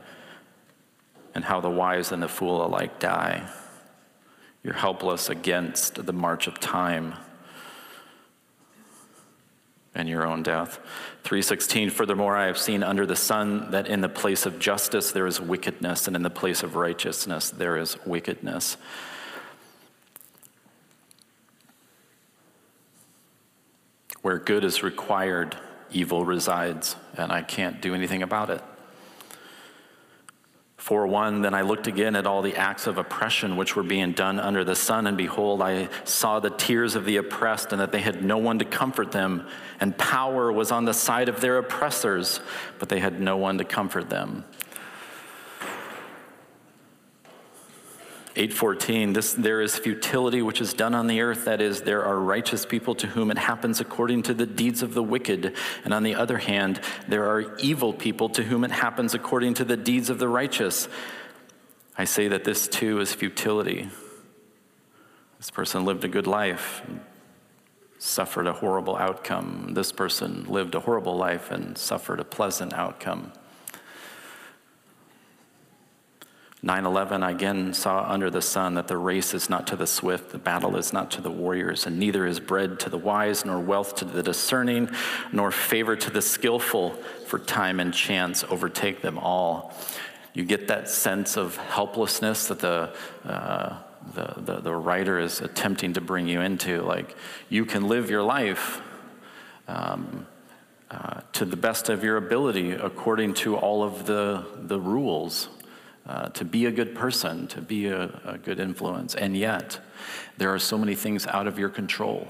and 1.34 1.44
how 1.44 1.60
the 1.60 1.70
wise 1.70 2.12
and 2.12 2.22
the 2.22 2.28
fool 2.28 2.64
alike 2.64 3.00
die. 3.00 3.50
You're 4.64 4.76
helpless 4.76 5.30
against 5.30 6.06
the 6.06 6.14
march 6.14 6.46
of 6.46 6.60
time 6.60 7.16
and 9.96 10.08
your 10.08 10.28
own 10.28 10.44
death. 10.44 10.80
316 11.24 11.90
furthermore 11.90 12.36
i 12.38 12.46
have 12.46 12.58
seen 12.58 12.84
under 12.84 13.06
the 13.06 13.16
sun 13.16 13.72
that 13.72 13.88
in 13.88 14.02
the 14.02 14.10
place 14.10 14.46
of 14.46 14.60
justice 14.60 15.12
there 15.12 15.26
is 15.26 15.42
wickedness 15.42 16.08
and 16.08 16.16
in 16.16 16.22
the 16.22 16.30
place 16.30 16.62
of 16.62 16.76
righteousness 16.76 17.50
there 17.50 17.78
is 17.78 17.98
wickedness 18.06 18.78
Where 24.22 24.38
good 24.38 24.64
is 24.64 24.84
required, 24.84 25.58
evil 25.92 26.26
resides, 26.26 26.96
and 27.16 27.32
I 27.32 27.42
can't 27.42 27.82
do 27.82 27.94
anything 27.94 28.22
about 28.22 28.50
it. 28.50 28.62
4 30.78 31.08
1 31.08 31.42
Then 31.42 31.54
I 31.54 31.62
looked 31.62 31.88
again 31.88 32.16
at 32.16 32.26
all 32.26 32.42
the 32.42 32.56
acts 32.56 32.88
of 32.88 32.98
oppression 32.98 33.58
which 33.58 33.76
were 33.76 33.84
being 33.84 34.14
done 34.14 34.40
under 34.40 34.64
the 34.64 34.76
sun, 34.76 35.08
and 35.08 35.18
behold, 35.18 35.62
I 35.62 35.90
saw 36.04 36.40
the 36.40 36.50
tears 36.50 36.96
of 36.96 37.06
the 37.06 37.18
oppressed, 37.18 37.72
and 37.72 37.82
that 37.82 37.92
they 37.92 38.02
had 38.02 38.24
no 38.24 38.38
one 38.38 38.60
to 38.60 38.66
comfort 38.66 39.12
them, 39.12 39.46
and 39.80 39.98
power 39.98 40.52
was 40.52 40.72
on 40.72 40.86
the 40.86 40.94
side 40.94 41.30
of 41.30 41.42
their 41.42 41.58
oppressors, 41.58 42.40
but 42.80 42.90
they 42.90 43.00
had 43.00 43.20
no 43.20 43.38
one 43.38 43.58
to 43.58 43.66
comfort 43.66 44.10
them. 44.10 44.46
8:14 48.36 49.14
this 49.14 49.34
there 49.34 49.62
is 49.62 49.78
futility 49.78 50.42
which 50.42 50.62
is 50.62 50.74
done 50.74 50.94
on 50.94 51.08
the 51.08 51.22
earth. 51.22 51.46
That 51.46 51.62
is 51.62 51.82
there 51.82 52.04
are 52.04 52.20
righteous 52.20 52.66
people 52.66 52.96
to 52.96 53.08
whom 53.08 53.32
it 53.32 53.38
happens 53.38 53.80
according 53.80 54.24
to 54.24 54.34
the 54.34 54.46
deeds 54.46 54.82
of 54.82 54.94
the 54.94 55.04
wicked. 55.04 55.56
And 55.84 55.94
on 55.94 56.04
the 56.04 56.16
other 56.16 56.38
hand 56.38 56.80
there 57.08 57.26
are 57.26 57.56
evil 57.58 57.94
people 57.94 58.30
to 58.30 58.44
whom 58.44 58.64
it 58.64 58.72
happens 58.72 59.14
according 59.14 59.56
to 59.56 59.66
the 59.66 59.78
deeds 59.78 60.10
of 60.10 60.20
the 60.20 60.28
righteous. 60.28 60.88
I 61.98 62.06
say 62.06 62.28
that 62.28 62.44
this 62.44 62.68
too 62.68 63.00
is 63.00 63.14
futility. 63.14 63.90
This 65.38 65.52
person 65.52 65.86
lived 65.86 66.04
a 66.04 66.08
good 66.08 66.28
life 66.28 66.84
suffered 68.00 68.48
a 68.48 68.54
horrible 68.54 68.96
outcome. 68.96 69.74
This 69.74 69.92
person 69.92 70.46
lived 70.46 70.74
a 70.74 70.80
horrible 70.80 71.18
life 71.18 71.52
and 71.52 71.78
suffered 71.78 72.22
a 72.22 72.24
pleasant 72.24 72.74
outcome 72.74 73.34
9 76.62 76.86
11, 76.86 77.24
I 77.24 77.32
again 77.32 77.74
saw 77.74 78.04
under 78.04 78.30
the 78.30 78.42
sun 78.42 78.74
that 78.74 78.90
the 78.90 78.98
race 78.98 79.34
is 79.34 79.50
not 79.50 79.66
to 79.68 79.78
the 79.78 79.88
swift, 79.88 80.32
the 80.32 80.38
battle 80.38 80.76
is 80.76 80.92
not 80.92 81.10
to 81.12 81.22
the 81.22 81.32
warriors, 81.32 81.86
and 81.86 81.98
neither 81.98 82.26
is 82.26 82.42
bread 82.42 82.82
to 82.82 82.90
the 82.90 82.98
wise, 82.98 83.46
nor 83.46 83.60
wealth 83.60 83.96
to 83.96 84.06
the 84.06 84.22
discerning, 84.22 84.90
nor 85.32 85.52
favor 85.52 85.96
to 85.96 86.10
the 86.10 86.22
skillful, 86.22 86.92
for 87.28 87.40
time 87.40 87.80
and 87.80 87.94
chance 87.94 88.44
overtake 88.50 89.02
them 89.02 89.18
all. 89.18 89.74
You 90.34 90.44
get 90.44 90.68
that 90.68 90.90
sense 90.90 91.38
of 91.38 91.56
helplessness 91.56 92.48
that 92.50 92.60
the, 92.60 92.94
uh, 93.24 93.78
the, 94.14 94.34
the, 94.38 94.60
the, 94.60 94.76
writer 94.76 95.18
is 95.18 95.40
attempting 95.40 95.94
to 95.94 96.02
bring 96.02 96.28
you 96.28 96.42
into. 96.42 96.82
Like, 96.82 97.16
you 97.48 97.66
can 97.66 97.88
live 97.88 98.10
your 98.10 98.24
life. 98.24 98.82
Um, 99.68 100.28
uh, 100.92 101.22
to 101.34 101.46
the 101.46 101.56
best 101.56 101.88
of 101.88 102.04
your 102.04 102.18
ability, 102.18 102.72
according 102.72 103.32
to 103.36 103.56
all 103.56 103.84
of 103.84 104.08
the, 104.08 104.44
the 104.58 104.80
rules 104.80 105.48
uh, 106.10 106.28
to 106.30 106.44
be 106.44 106.66
a 106.66 106.72
good 106.72 106.96
person, 106.96 107.46
to 107.46 107.62
be 107.62 107.86
a, 107.86 108.06
a 108.26 108.40
good 108.40 108.60
influence. 108.60 109.14
And 109.14 109.38
yet, 109.38 109.80
there 110.40 110.52
are 110.52 110.58
so 110.58 110.76
many 110.76 110.96
things 110.96 111.28
out 111.28 111.46
of 111.46 111.60
your 111.60 111.70
control. 111.70 112.28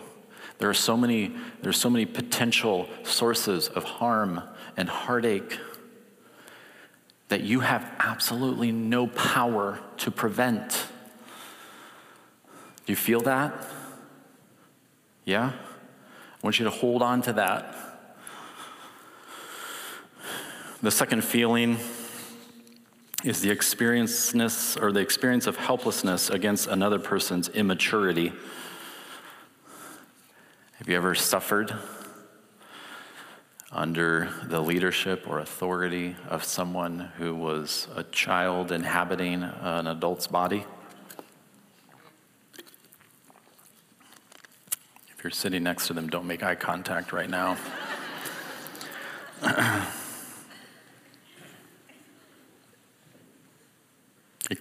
There 0.58 0.70
are 0.70 0.74
so 0.74 0.98
many, 0.98 1.34
there 1.62 1.70
are 1.70 1.74
so 1.74 1.90
many 1.90 2.06
potential 2.06 2.90
sources 3.04 3.70
of 3.70 3.86
harm 3.86 4.44
and 4.76 4.90
heartache 4.90 5.58
that 7.30 7.40
you 7.42 7.62
have 7.62 7.90
absolutely 8.00 8.74
no 8.74 9.08
power 9.08 9.80
to 10.00 10.12
prevent. 10.12 10.88
Do 12.86 12.92
you 12.92 12.98
feel 12.98 13.22
that? 13.22 13.66
Yeah? 15.24 15.54
I 15.54 16.38
want 16.42 16.60
you 16.60 16.66
to 16.66 16.72
hold 16.72 17.02
on 17.02 17.22
to 17.22 17.34
that. 17.34 17.76
The 20.82 20.92
second 20.92 21.24
feeling 21.24 21.78
is 23.24 23.42
the 23.42 23.50
experienceness 23.50 24.82
or 24.82 24.92
the 24.94 25.02
experience 25.02 25.46
of 25.46 25.58
helplessness 25.58 26.30
against 26.30 26.68
another 26.68 27.00
person's 27.00 27.50
immaturity. 27.50 28.32
Have 30.74 30.88
you 30.88 30.96
ever 30.96 31.14
suffered 31.16 31.74
under 33.72 34.34
the 34.46 34.62
leadership 34.62 35.26
or 35.28 35.40
authority 35.40 36.16
of 36.30 36.46
someone 36.46 37.12
who 37.18 37.36
was 37.36 37.88
a 37.94 38.04
child 38.04 38.72
inhabiting 38.72 39.44
an 39.44 39.88
adult's 39.88 40.28
body? 40.28 40.66
If 45.10 45.24
you're 45.26 45.32
sitting 45.32 45.64
next 45.64 45.88
to 45.88 45.94
them, 45.94 46.08
don't 46.08 46.26
make 46.26 46.42
eye 46.42 46.56
contact 46.56 47.12
right 47.12 47.30
now. 47.30 47.58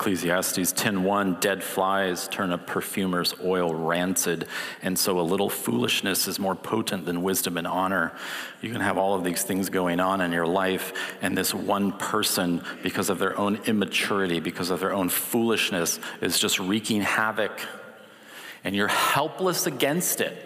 Ecclesiastes 0.09 0.73
10:1 0.73 1.39
dead 1.39 1.63
flies 1.63 2.29
turn 2.29 2.51
a 2.51 2.57
perfumer's 2.57 3.35
oil 3.45 3.75
rancid 3.75 4.49
and 4.81 4.99
so 4.99 5.21
a 5.21 5.23
little 5.23 5.51
foolishness 5.51 6.27
is 6.27 6.39
more 6.39 6.55
potent 6.55 7.05
than 7.05 7.23
wisdom 7.23 7.59
and 7.59 7.67
honor. 7.67 8.13
You 8.63 8.73
can 8.73 8.81
have 8.81 8.97
all 8.97 9.15
of 9.15 9.23
these 9.23 9.43
things 9.43 9.69
going 9.69 10.01
on 10.01 10.23
in 10.23 10.33
your 10.33 10.47
life 10.47 10.95
and 11.21 11.37
this 11.37 11.53
one 11.53 11.93
person 11.93 12.65
because 12.83 13.11
of 13.11 13.19
their 13.19 13.39
own 13.39 13.57
immaturity, 13.67 14.41
because 14.41 14.71
of 14.71 14.81
their 14.81 14.95
own 14.95 15.11
foolishness 15.11 16.01
is 16.23 16.39
just 16.39 16.59
wreaking 16.59 17.03
havoc 17.03 17.61
and 18.65 18.75
you're 18.75 18.89
helpless 18.89 19.67
against 19.67 20.23
it. 20.23 20.43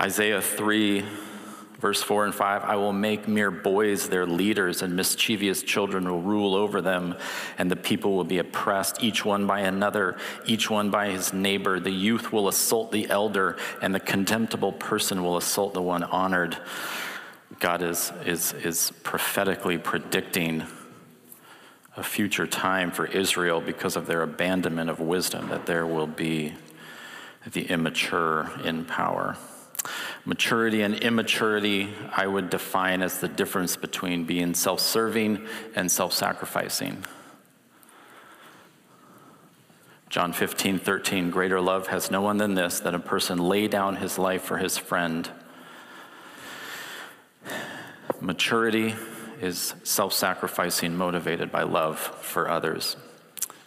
Isaiah 0.00 0.42
3 0.42 1.04
Verse 1.82 2.00
4 2.00 2.26
and 2.26 2.34
5 2.34 2.62
I 2.62 2.76
will 2.76 2.92
make 2.92 3.26
mere 3.26 3.50
boys 3.50 4.08
their 4.08 4.24
leaders, 4.24 4.82
and 4.82 4.94
mischievous 4.94 5.64
children 5.64 6.08
will 6.08 6.22
rule 6.22 6.54
over 6.54 6.80
them, 6.80 7.16
and 7.58 7.68
the 7.68 7.74
people 7.74 8.14
will 8.14 8.22
be 8.22 8.38
oppressed, 8.38 9.02
each 9.02 9.24
one 9.24 9.48
by 9.48 9.62
another, 9.62 10.16
each 10.46 10.70
one 10.70 10.90
by 10.90 11.10
his 11.10 11.32
neighbor. 11.32 11.80
The 11.80 11.90
youth 11.90 12.32
will 12.32 12.46
assault 12.46 12.92
the 12.92 13.10
elder, 13.10 13.58
and 13.82 13.92
the 13.92 13.98
contemptible 13.98 14.74
person 14.74 15.24
will 15.24 15.36
assault 15.36 15.74
the 15.74 15.82
one 15.82 16.04
honored. 16.04 16.56
God 17.58 17.82
is, 17.82 18.12
is, 18.24 18.52
is 18.52 18.92
prophetically 19.02 19.76
predicting 19.76 20.62
a 21.96 22.04
future 22.04 22.46
time 22.46 22.92
for 22.92 23.06
Israel 23.06 23.60
because 23.60 23.96
of 23.96 24.06
their 24.06 24.22
abandonment 24.22 24.88
of 24.88 25.00
wisdom, 25.00 25.48
that 25.48 25.66
there 25.66 25.84
will 25.84 26.06
be 26.06 26.54
the 27.44 27.64
immature 27.64 28.52
in 28.62 28.84
power. 28.84 29.36
Maturity 30.24 30.82
and 30.82 30.94
immaturity, 30.94 31.92
I 32.16 32.28
would 32.28 32.48
define 32.48 33.02
as 33.02 33.18
the 33.18 33.26
difference 33.26 33.76
between 33.76 34.24
being 34.24 34.54
self 34.54 34.80
serving 34.80 35.46
and 35.74 35.90
self 35.90 36.12
sacrificing. 36.12 37.04
John 40.08 40.32
15, 40.32 40.78
13, 40.78 41.30
greater 41.30 41.60
love 41.60 41.86
has 41.86 42.10
no 42.10 42.20
one 42.20 42.36
than 42.36 42.54
this, 42.54 42.80
that 42.80 42.94
a 42.94 42.98
person 42.98 43.38
lay 43.38 43.66
down 43.66 43.96
his 43.96 44.18
life 44.18 44.42
for 44.42 44.58
his 44.58 44.76
friend. 44.76 45.28
Maturity 48.20 48.94
is 49.40 49.74
self 49.82 50.12
sacrificing, 50.12 50.96
motivated 50.96 51.50
by 51.50 51.64
love 51.64 51.98
for 51.98 52.48
others. 52.48 52.96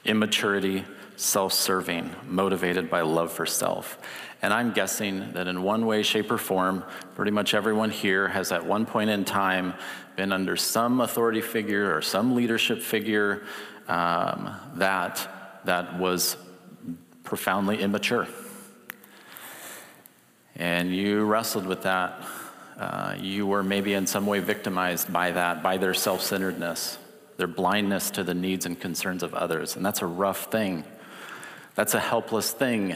Immaturity, 0.06 0.86
self 1.18 1.52
serving, 1.52 2.12
motivated 2.26 2.90
by 2.90 3.02
love 3.02 3.34
for 3.34 3.46
self. 3.46 3.98
And 4.46 4.54
I'm 4.54 4.74
guessing 4.74 5.34
that 5.34 5.48
in 5.48 5.64
one 5.64 5.88
way, 5.88 6.04
shape, 6.04 6.30
or 6.30 6.38
form, 6.38 6.84
pretty 7.16 7.32
much 7.32 7.56
everyone 7.56 7.90
here 7.90 8.28
has 8.28 8.52
at 8.52 8.64
one 8.64 8.86
point 8.86 9.10
in 9.10 9.26
time 9.26 9.74
been 10.16 10.32
under 10.32 10.56
some 10.56 11.02
authority 11.02 11.42
figure 11.42 11.98
or 11.98 12.04
some 12.04 12.36
leadership 12.36 12.80
figure 12.80 13.42
um, 13.88 14.56
that 14.76 15.64
that 15.66 15.98
was 15.98 16.38
profoundly 17.24 17.82
immature. 17.82 18.28
And 20.56 20.96
you 20.96 21.24
wrestled 21.24 21.66
with 21.66 21.82
that. 21.82 22.24
Uh, 22.78 23.16
you 23.20 23.48
were 23.48 23.64
maybe 23.64 23.96
in 23.96 24.06
some 24.06 24.28
way 24.28 24.42
victimized 24.42 25.12
by 25.12 25.32
that, 25.32 25.64
by 25.64 25.78
their 25.78 25.96
self 25.96 26.22
centeredness, 26.22 27.00
their 27.38 27.48
blindness 27.48 28.12
to 28.12 28.24
the 28.24 28.36
needs 28.36 28.68
and 28.68 28.80
concerns 28.80 29.24
of 29.24 29.34
others. 29.34 29.76
And 29.76 29.84
that's 29.84 30.04
a 30.04 30.06
rough 30.06 30.52
thing. 30.52 30.84
That's 31.74 31.96
a 31.96 32.00
helpless 32.00 32.52
thing. 32.52 32.96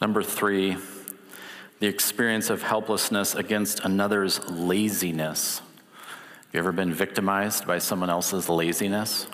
Number 0.00 0.22
three, 0.22 0.76
the 1.80 1.88
experience 1.88 2.50
of 2.50 2.62
helplessness 2.62 3.34
against 3.34 3.80
another's 3.80 4.48
laziness. 4.48 5.60
You 6.52 6.60
ever 6.60 6.72
been 6.72 6.92
victimized 6.92 7.66
by 7.66 7.78
someone 7.78 8.08
else's 8.08 8.48
laziness? 8.48 9.26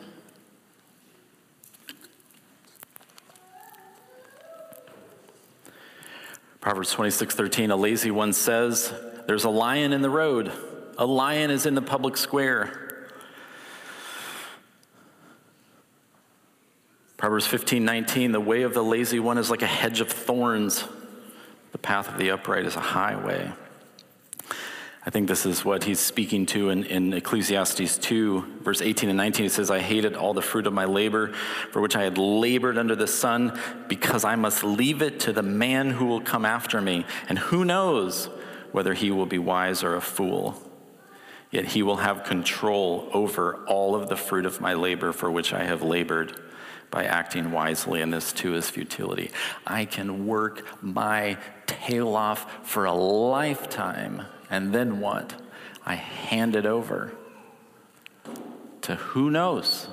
Proverbs 6.61 6.93
26 6.93 7.35
13, 7.35 7.71
a 7.71 7.77
lazy 7.77 8.11
one 8.11 8.33
says, 8.33 8.91
There's 9.27 9.45
a 9.45 9.51
lion 9.51 9.93
in 9.93 10.01
the 10.01 10.09
road, 10.09 10.51
a 10.97 11.05
lion 11.05 11.51
is 11.51 11.67
in 11.67 11.75
the 11.75 11.83
public 11.83 12.17
square. 12.17 12.84
Proverbs 17.25 17.47
15 17.47 17.87
19, 17.87 18.33
the 18.33 18.39
way 18.39 18.65
of 18.65 18.75
the 18.75 18.85
lazy 18.85 19.19
one 19.19 19.39
is 19.39 19.49
like 19.49 19.63
a 19.63 19.67
hedge 19.67 20.03
of 20.03 20.11
thorns, 20.11 20.85
the 21.73 21.79
path 21.79 22.07
of 22.07 22.19
the 22.19 22.31
upright 22.31 22.67
is 22.67 22.77
a 22.77 22.81
highway. 22.81 23.51
I 25.07 25.09
think 25.09 25.27
this 25.27 25.47
is 25.47 25.65
what 25.65 25.85
he's 25.85 26.01
speaking 26.01 26.45
to 26.45 26.69
in, 26.69 26.85
in, 26.85 27.15
Ecclesiastes 27.15 27.97
2, 27.97 28.59
verse 28.61 28.83
18 28.83 29.09
and 29.09 29.17
19. 29.17 29.45
He 29.45 29.49
says, 29.49 29.71
I 29.71 29.79
hated 29.79 30.17
all 30.17 30.35
the 30.35 30.43
fruit 30.43 30.67
of 30.67 30.75
my 30.75 30.85
labor, 30.85 31.33
for 31.73 31.81
which 31.81 31.97
I 31.97 32.03
had 32.03 32.19
labored 32.19 32.77
under 32.77 32.95
the 32.95 33.07
sun, 33.07 33.59
because 33.89 34.27
I 34.27 34.37
must 34.37 34.63
leave 34.63 35.01
it 35.01 35.19
to 35.21 35.33
the 35.33 35.43
man 35.43 35.93
who 35.93 36.05
will 36.05 36.21
come 36.21 36.45
after 36.45 36.83
me. 36.83 37.07
And 37.31 37.39
who 37.39 37.65
knows 37.65 38.29
whether 38.73 38.93
he 38.93 39.11
will 39.11 39.25
be 39.25 39.39
wise 39.39 39.83
or 39.83 39.97
a 39.97 40.03
fool? 40.03 40.63
Yet 41.51 41.69
he 41.69 41.83
will 41.83 41.97
have 41.97 42.25
control 42.25 43.09
over 43.15 43.65
all 43.65 43.95
of 43.95 44.11
the 44.11 44.17
fruit 44.19 44.45
of 44.45 44.61
my 44.61 44.75
labor 44.75 45.11
for 45.15 45.31
which 45.31 45.55
I 45.55 45.65
have 45.65 45.81
labored 45.81 46.39
by 46.95 47.05
acting 47.07 47.51
wisely, 47.51 48.01
and 48.03 48.13
this 48.13 48.33
too 48.33 48.55
is 48.55 48.71
futility. 48.71 49.33
I 49.67 49.85
can 49.85 50.29
work 50.29 50.81
my 50.81 51.37
tail 51.67 52.15
off 52.15 52.65
for 52.65 52.85
a 52.85 52.95
lifetime 52.95 54.23
and 54.49 54.73
then 54.73 55.01
what? 55.01 55.35
I 55.85 55.97
hand 55.97 56.55
it 56.55 56.67
over 56.67 57.13
to 58.83 58.95
who 58.95 59.29
knows? 59.29 59.89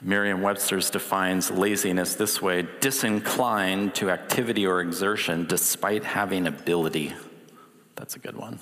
Merriam 0.00 0.40
Webster's 0.40 0.88
defines 0.88 1.50
laziness 1.50 2.14
this 2.14 2.40
way 2.40 2.66
disinclined 2.80 3.94
to 3.96 4.08
activity 4.08 4.66
or 4.66 4.80
exertion 4.80 5.44
despite 5.44 6.04
having 6.04 6.46
ability. 6.46 7.12
That's 7.96 8.16
a 8.16 8.18
good 8.18 8.36
one. 8.36 8.60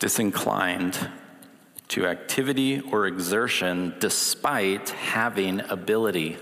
Disinclined 0.00 0.98
to 1.90 2.06
activity 2.06 2.80
or 2.80 3.06
exertion 3.06 3.94
despite 3.98 4.90
having 4.90 5.60
ability. 5.60 6.38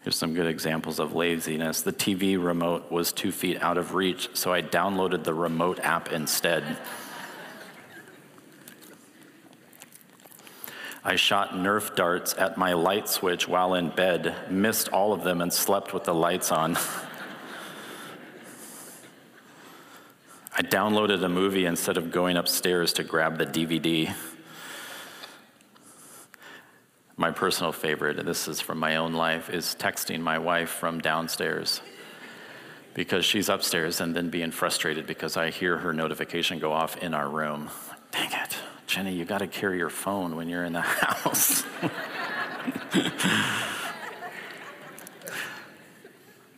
Here's 0.00 0.16
some 0.16 0.32
good 0.32 0.46
examples 0.46 0.98
of 0.98 1.14
laziness. 1.14 1.82
The 1.82 1.92
TV 1.92 2.42
remote 2.42 2.90
was 2.90 3.12
two 3.12 3.30
feet 3.30 3.60
out 3.62 3.76
of 3.76 3.94
reach, 3.94 4.30
so 4.32 4.52
I 4.54 4.62
downloaded 4.62 5.22
the 5.22 5.34
remote 5.34 5.80
app 5.80 6.12
instead. 6.12 6.78
I 11.04 11.16
shot 11.16 11.50
Nerf 11.50 11.94
darts 11.94 12.34
at 12.38 12.56
my 12.56 12.72
light 12.72 13.08
switch 13.08 13.46
while 13.46 13.74
in 13.74 13.90
bed, 13.90 14.50
missed 14.50 14.88
all 14.88 15.12
of 15.12 15.24
them, 15.24 15.42
and 15.42 15.52
slept 15.52 15.92
with 15.92 16.04
the 16.04 16.14
lights 16.14 16.50
on. 16.50 16.78
I 20.58 20.62
downloaded 20.62 21.22
a 21.22 21.28
movie 21.28 21.66
instead 21.66 21.96
of 21.96 22.10
going 22.10 22.36
upstairs 22.36 22.92
to 22.94 23.04
grab 23.04 23.38
the 23.38 23.46
DVD 23.46 24.12
my 27.16 27.32
personal 27.32 27.72
favorite, 27.72 28.18
and 28.18 28.26
this 28.26 28.48
is 28.48 28.60
from 28.60 28.78
my 28.78 28.96
own 28.96 29.12
life, 29.12 29.50
is 29.50 29.76
texting 29.78 30.20
my 30.20 30.38
wife 30.38 30.70
from 30.70 31.00
downstairs 31.00 31.80
because 32.94 33.24
she's 33.24 33.48
upstairs 33.48 34.00
and 34.00 34.14
then 34.14 34.30
being 34.30 34.52
frustrated 34.52 35.06
because 35.06 35.36
I 35.36 35.50
hear 35.50 35.78
her 35.78 35.92
notification 35.92 36.58
go 36.58 36.72
off 36.72 36.96
in 36.96 37.14
our 37.14 37.28
room. 37.28 37.70
Dang 38.12 38.30
it, 38.32 38.56
Jenny, 38.86 39.14
you 39.14 39.24
got 39.24 39.38
to 39.38 39.48
carry 39.48 39.78
your 39.78 39.90
phone 39.90 40.36
when 40.36 40.48
you're 40.48 40.64
in 40.64 40.72
the 40.72 40.80
house. 40.82 41.64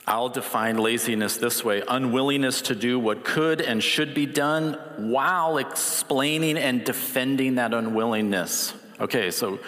I'll 0.07 0.29
define 0.29 0.79
laziness 0.79 1.37
this 1.37 1.65
way 1.65 1.83
unwillingness 1.87 2.63
to 2.63 2.75
do 2.75 2.99
what 2.99 3.25
could 3.25 3.61
and 3.61 3.83
should 3.83 4.15
be 4.15 4.27
done 4.27 4.75
while 4.97 5.59
explaining 5.59 6.57
and 6.57 6.85
defending 6.85 7.57
that 7.57 7.75
unwillingness. 7.75 8.73
Okay, 8.99 9.31
so 9.31 9.61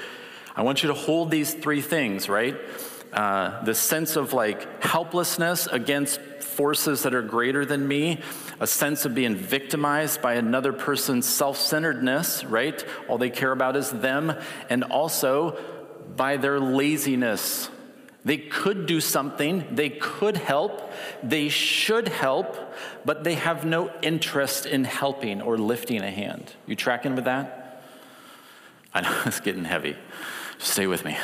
I 0.57 0.63
want 0.63 0.83
you 0.83 0.89
to 0.89 0.95
hold 0.95 1.31
these 1.31 1.55
three 1.55 1.81
things, 1.81 2.29
right? 2.29 2.57
Uh, 3.13 3.63
the 3.65 3.75
sense 3.75 4.17
of 4.17 4.33
like 4.33 4.83
helplessness 4.83 5.67
against 5.67 6.21
forces 6.41 7.03
that 7.03 7.15
are 7.15 7.23
greater 7.23 7.65
than 7.65 7.87
me, 7.87 8.21
a 8.61 8.67
sense 8.67 9.05
of 9.05 9.15
being 9.15 9.35
victimized 9.35 10.21
by 10.23 10.35
another 10.35 10.73
person's 10.73 11.27
self 11.27 11.57
centeredness, 11.57 12.45
right? 12.45 12.85
All 13.09 13.19
they 13.19 13.31
care 13.31 13.53
about 13.53 13.77
is 13.77 13.91
them, 13.91 14.35
and 14.69 14.85
also 14.85 15.59
by 16.17 16.37
their 16.37 16.61
laziness. 16.61 17.69
They 18.25 18.39
could 18.39 18.87
do 18.87 19.01
something, 19.01 19.67
they 19.73 19.91
could 19.91 20.37
help, 20.37 20.93
they 21.25 21.49
should 21.49 22.07
help, 22.07 22.57
but 23.05 23.25
they 23.25 23.35
have 23.35 23.65
no 23.65 23.91
interest 24.01 24.65
in 24.65 24.85
helping 24.85 25.43
or 25.43 25.59
lifting 25.59 26.03
a 26.03 26.11
hand. 26.11 26.55
You 26.67 26.77
tracking 26.77 27.17
with 27.17 27.25
that? 27.25 27.83
I 28.95 29.01
know 29.01 29.23
it's 29.27 29.41
getting 29.41 29.65
heavy. 29.65 29.97
Stay 30.59 30.87
with 30.87 31.05
me. 31.05 31.17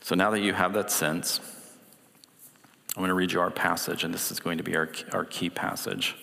So 0.00 0.14
now 0.14 0.30
that 0.30 0.40
you 0.40 0.52
have 0.52 0.72
that 0.74 0.90
sense, 0.90 1.40
I'm 2.96 3.00
going 3.00 3.08
to 3.08 3.14
read 3.14 3.32
you 3.32 3.40
our 3.40 3.50
passage, 3.50 4.04
and 4.04 4.12
this 4.12 4.30
is 4.30 4.40
going 4.40 4.58
to 4.58 4.64
be 4.64 4.74
our, 4.74 4.88
our 5.12 5.24
key 5.24 5.50
passage. 5.50 6.16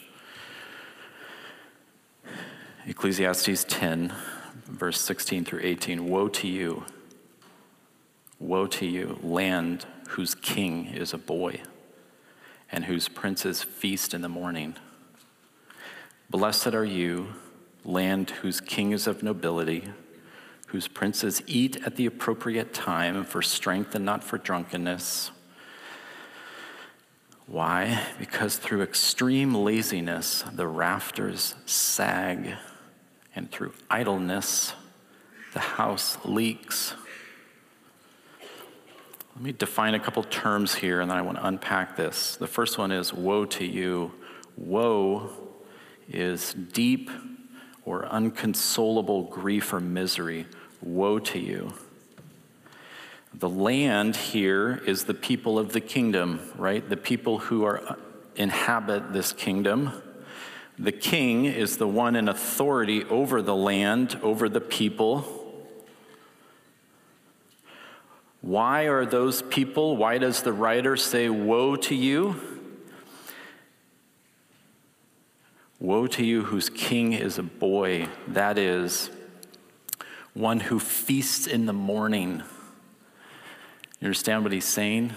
Ecclesiastes 2.85 3.65
10, 3.65 4.13
verse 4.65 4.99
16 4.99 5.45
through 5.45 5.61
18. 5.63 6.09
Woe 6.09 6.27
to 6.29 6.47
you! 6.47 6.85
Woe 8.43 8.67
to 8.67 8.85
you, 8.85 9.19
land 9.23 9.85
whose 10.09 10.35
king 10.35 10.87
is 10.87 11.13
a 11.13 11.17
boy, 11.17 11.61
and 12.69 12.83
whose 12.83 13.07
princes 13.07 13.63
feast 13.63 14.13
in 14.13 14.21
the 14.21 14.27
morning. 14.27 14.75
Blessed 16.29 16.73
are 16.73 16.83
you 16.83 17.29
land 17.85 18.29
whose 18.29 18.59
king 18.59 18.91
is 18.91 19.07
of 19.07 19.23
nobility, 19.23 19.87
whose 20.67 20.89
princes 20.89 21.41
eat 21.47 21.77
at 21.85 21.95
the 21.95 22.05
appropriate 22.05 22.73
time 22.73 23.23
for 23.23 23.41
strength 23.41 23.95
and 23.95 24.03
not 24.03 24.23
for 24.23 24.37
drunkenness. 24.37 25.31
Why? 27.47 28.07
Because 28.19 28.57
through 28.57 28.81
extreme 28.81 29.53
laziness, 29.53 30.43
the 30.53 30.67
rafters 30.67 31.55
sag, 31.65 32.55
and 33.35 33.49
through 33.51 33.73
idleness, 33.89 34.73
the 35.53 35.59
house 35.59 36.17
leaks. 36.25 36.93
Let 39.43 39.47
me 39.47 39.55
define 39.57 39.93
a 39.93 39.99
couple 39.99 40.23
terms 40.23 40.73
here, 40.73 41.01
and 41.01 41.11
then 41.11 41.17
I 41.17 41.21
want 41.21 41.37
to 41.37 41.45
unpack 41.45 41.97
this. 41.97 42.37
The 42.37 42.47
first 42.47 42.77
one 42.77 42.93
is 42.93 43.13
woe 43.13 43.43
to 43.43 43.65
you. 43.65 44.13
Woe 44.55 45.31
is 46.07 46.53
deep 46.53 47.11
or 47.83 48.05
unconsolable 48.05 49.23
grief 49.23 49.73
or 49.73 49.81
misery. 49.81 50.45
Woe 50.81 51.19
to 51.19 51.39
you. 51.39 51.73
The 53.33 53.49
land 53.49 54.15
here 54.15 54.81
is 54.87 55.03
the 55.03 55.13
people 55.13 55.59
of 55.59 55.73
the 55.73 55.81
kingdom, 55.81 56.39
right? 56.55 56.87
The 56.87 56.95
people 56.95 57.39
who 57.39 57.65
are 57.65 57.83
uh, 57.85 57.95
inhabit 58.37 59.11
this 59.11 59.33
kingdom. 59.33 59.91
The 60.79 60.93
king 60.93 61.43
is 61.43 61.75
the 61.75 61.87
one 61.89 62.15
in 62.15 62.29
authority 62.29 63.03
over 63.03 63.41
the 63.41 63.57
land, 63.57 64.17
over 64.23 64.47
the 64.47 64.61
people. 64.61 65.42
Why 68.43 68.87
are 68.87 69.05
those 69.05 69.41
people? 69.41 69.95
Why 69.95 70.17
does 70.17 70.41
the 70.41 70.51
writer 70.51 70.97
say, 70.97 71.29
Woe 71.29 71.77
to 71.77 71.95
you? 71.95 72.35
Woe 75.79 76.07
to 76.07 76.25
you 76.25 76.43
whose 76.43 76.69
king 76.69 77.13
is 77.13 77.37
a 77.37 77.43
boy, 77.43 78.09
that 78.27 78.57
is, 78.57 79.09
one 80.33 80.59
who 80.59 80.77
feasts 80.77 81.47
in 81.47 81.67
the 81.67 81.73
morning. 81.73 82.43
You 84.01 84.07
understand 84.07 84.43
what 84.43 84.51
he's 84.51 84.65
saying? 84.65 85.13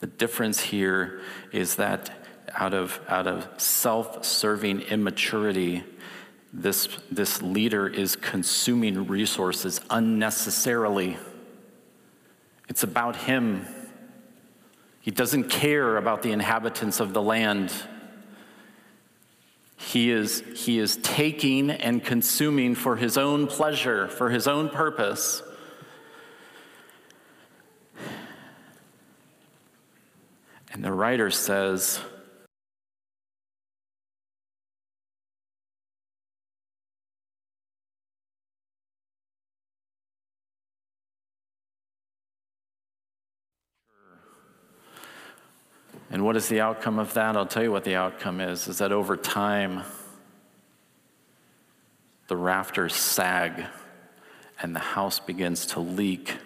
The 0.00 0.08
difference 0.08 0.58
here 0.58 1.20
is 1.52 1.76
that 1.76 2.10
out 2.54 2.74
of, 2.74 3.00
out 3.06 3.28
of 3.28 3.48
self 3.56 4.24
serving 4.24 4.80
immaturity, 4.80 5.84
this, 6.52 6.88
this 7.08 7.40
leader 7.40 7.86
is 7.86 8.16
consuming 8.16 9.06
resources 9.06 9.80
unnecessarily. 9.90 11.16
It's 12.70 12.84
about 12.84 13.16
him. 13.16 13.66
He 15.00 15.10
doesn't 15.10 15.50
care 15.50 15.96
about 15.96 16.22
the 16.22 16.30
inhabitants 16.30 17.00
of 17.00 17.12
the 17.12 17.20
land. 17.20 17.72
He 19.76 20.12
is, 20.12 20.44
he 20.54 20.78
is 20.78 20.96
taking 20.98 21.70
and 21.70 22.04
consuming 22.04 22.76
for 22.76 22.94
his 22.94 23.18
own 23.18 23.48
pleasure, 23.48 24.06
for 24.06 24.30
his 24.30 24.46
own 24.46 24.68
purpose. 24.68 25.42
And 30.72 30.84
the 30.84 30.92
writer 30.92 31.32
says, 31.32 32.00
what 46.30 46.36
is 46.36 46.48
the 46.48 46.60
outcome 46.60 47.00
of 47.00 47.12
that? 47.14 47.36
I'll 47.36 47.44
tell 47.44 47.64
you 47.64 47.72
what 47.72 47.82
the 47.82 47.96
outcome 47.96 48.40
is 48.40 48.68
is 48.68 48.78
that 48.78 48.92
over 48.92 49.16
time 49.16 49.82
the 52.28 52.36
rafters 52.36 52.94
sag 52.94 53.64
and 54.62 54.72
the 54.72 54.78
house 54.78 55.18
begins 55.18 55.66
to 55.66 55.80
leak. 55.80 56.36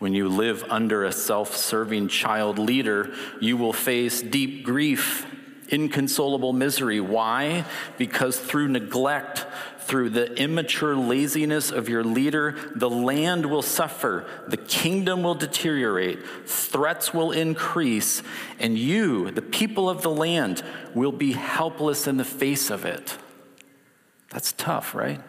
When 0.00 0.12
you 0.12 0.28
live 0.28 0.66
under 0.68 1.04
a 1.04 1.12
self-serving 1.12 2.08
child 2.08 2.58
leader, 2.58 3.14
you 3.40 3.56
will 3.56 3.72
face 3.72 4.20
deep 4.20 4.66
grief, 4.66 5.24
inconsolable 5.70 6.52
misery. 6.52 7.00
Why? 7.00 7.64
Because 7.96 8.38
through 8.38 8.68
neglect, 8.68 9.46
through 9.86 10.10
the 10.10 10.32
immature 10.34 10.96
laziness 10.96 11.70
of 11.70 11.88
your 11.88 12.04
leader, 12.04 12.56
the 12.74 12.90
land 12.90 13.46
will 13.46 13.62
suffer, 13.62 14.26
the 14.48 14.56
kingdom 14.56 15.22
will 15.22 15.34
deteriorate, 15.34 16.26
threats 16.46 17.12
will 17.12 17.32
increase, 17.32 18.22
and 18.58 18.78
you, 18.78 19.30
the 19.30 19.42
people 19.42 19.88
of 19.90 20.02
the 20.02 20.10
land, 20.10 20.62
will 20.94 21.12
be 21.12 21.32
helpless 21.32 22.06
in 22.06 22.16
the 22.16 22.24
face 22.24 22.70
of 22.70 22.84
it. 22.84 23.16
That's 24.30 24.52
tough, 24.52 24.94
right? 24.94 25.20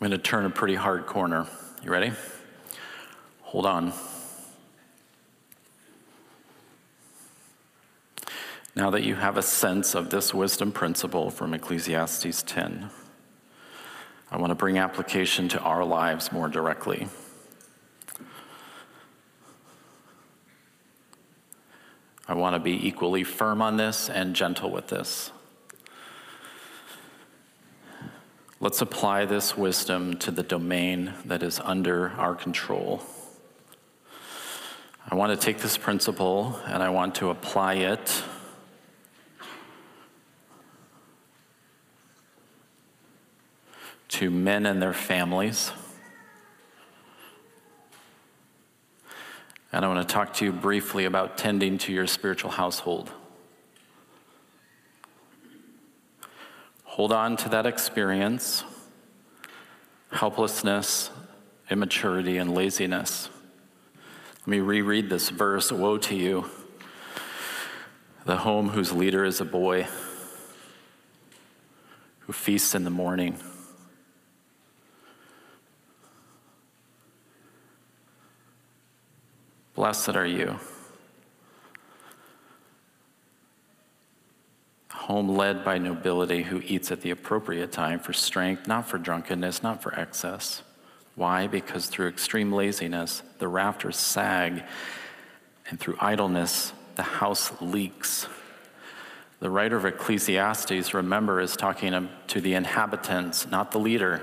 I'm 0.00 0.06
going 0.06 0.16
to 0.16 0.22
turn 0.22 0.44
a 0.44 0.50
pretty 0.50 0.76
hard 0.76 1.06
corner. 1.06 1.48
You 1.82 1.90
ready? 1.90 2.12
Hold 3.42 3.66
on. 3.66 3.92
Now 8.76 8.90
that 8.90 9.02
you 9.02 9.16
have 9.16 9.36
a 9.36 9.42
sense 9.42 9.96
of 9.96 10.10
this 10.10 10.32
wisdom 10.32 10.70
principle 10.70 11.30
from 11.30 11.52
Ecclesiastes 11.52 12.44
10, 12.44 12.90
I 14.30 14.36
want 14.36 14.52
to 14.52 14.54
bring 14.54 14.78
application 14.78 15.48
to 15.48 15.58
our 15.58 15.84
lives 15.84 16.30
more 16.30 16.48
directly. 16.48 17.08
I 22.28 22.34
want 22.34 22.54
to 22.54 22.60
be 22.60 22.86
equally 22.86 23.24
firm 23.24 23.60
on 23.60 23.78
this 23.78 24.08
and 24.08 24.36
gentle 24.36 24.70
with 24.70 24.86
this. 24.86 25.32
Let's 28.60 28.80
apply 28.80 29.24
this 29.24 29.56
wisdom 29.56 30.16
to 30.18 30.32
the 30.32 30.42
domain 30.42 31.14
that 31.24 31.44
is 31.44 31.60
under 31.60 32.08
our 32.10 32.34
control. 32.34 33.04
I 35.08 35.14
want 35.14 35.30
to 35.30 35.36
take 35.42 35.58
this 35.58 35.78
principle 35.78 36.58
and 36.66 36.82
I 36.82 36.88
want 36.88 37.14
to 37.16 37.30
apply 37.30 37.74
it 37.74 38.24
to 44.08 44.28
men 44.28 44.66
and 44.66 44.82
their 44.82 44.92
families. 44.92 45.70
And 49.70 49.84
I 49.84 49.88
want 49.88 50.06
to 50.06 50.12
talk 50.12 50.32
to 50.34 50.44
you 50.44 50.50
briefly 50.50 51.04
about 51.04 51.38
tending 51.38 51.78
to 51.78 51.92
your 51.92 52.08
spiritual 52.08 52.50
household. 52.50 53.12
Hold 56.98 57.12
on 57.12 57.36
to 57.36 57.48
that 57.50 57.64
experience, 57.64 58.64
helplessness, 60.10 61.10
immaturity, 61.70 62.38
and 62.38 62.52
laziness. 62.52 63.28
Let 64.40 64.48
me 64.48 64.58
reread 64.58 65.08
this 65.08 65.28
verse 65.28 65.70
Woe 65.70 65.98
to 65.98 66.16
you, 66.16 66.50
the 68.24 68.38
home 68.38 68.70
whose 68.70 68.90
leader 68.90 69.24
is 69.24 69.40
a 69.40 69.44
boy 69.44 69.86
who 72.26 72.32
feasts 72.32 72.74
in 72.74 72.82
the 72.82 72.90
morning. 72.90 73.38
Blessed 79.76 80.16
are 80.16 80.26
you. 80.26 80.58
Home 85.08 85.38
led 85.38 85.64
by 85.64 85.78
nobility 85.78 86.42
who 86.42 86.60
eats 86.66 86.92
at 86.92 87.00
the 87.00 87.10
appropriate 87.10 87.72
time 87.72 87.98
for 87.98 88.12
strength, 88.12 88.68
not 88.68 88.86
for 88.86 88.98
drunkenness, 88.98 89.62
not 89.62 89.82
for 89.82 89.98
excess. 89.98 90.62
Why? 91.14 91.46
Because 91.46 91.86
through 91.86 92.08
extreme 92.08 92.52
laziness, 92.52 93.22
the 93.38 93.48
rafters 93.48 93.96
sag, 93.96 94.62
and 95.70 95.80
through 95.80 95.96
idleness, 95.98 96.74
the 96.96 97.02
house 97.02 97.50
leaks. 97.62 98.26
The 99.40 99.48
writer 99.48 99.78
of 99.78 99.86
Ecclesiastes, 99.86 100.92
remember, 100.92 101.40
is 101.40 101.56
talking 101.56 102.10
to 102.26 102.40
the 102.42 102.52
inhabitants, 102.52 103.50
not 103.50 103.70
the 103.70 103.78
leader. 103.78 104.20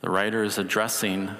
The 0.00 0.10
writer 0.10 0.42
is 0.42 0.58
addressing 0.58 1.30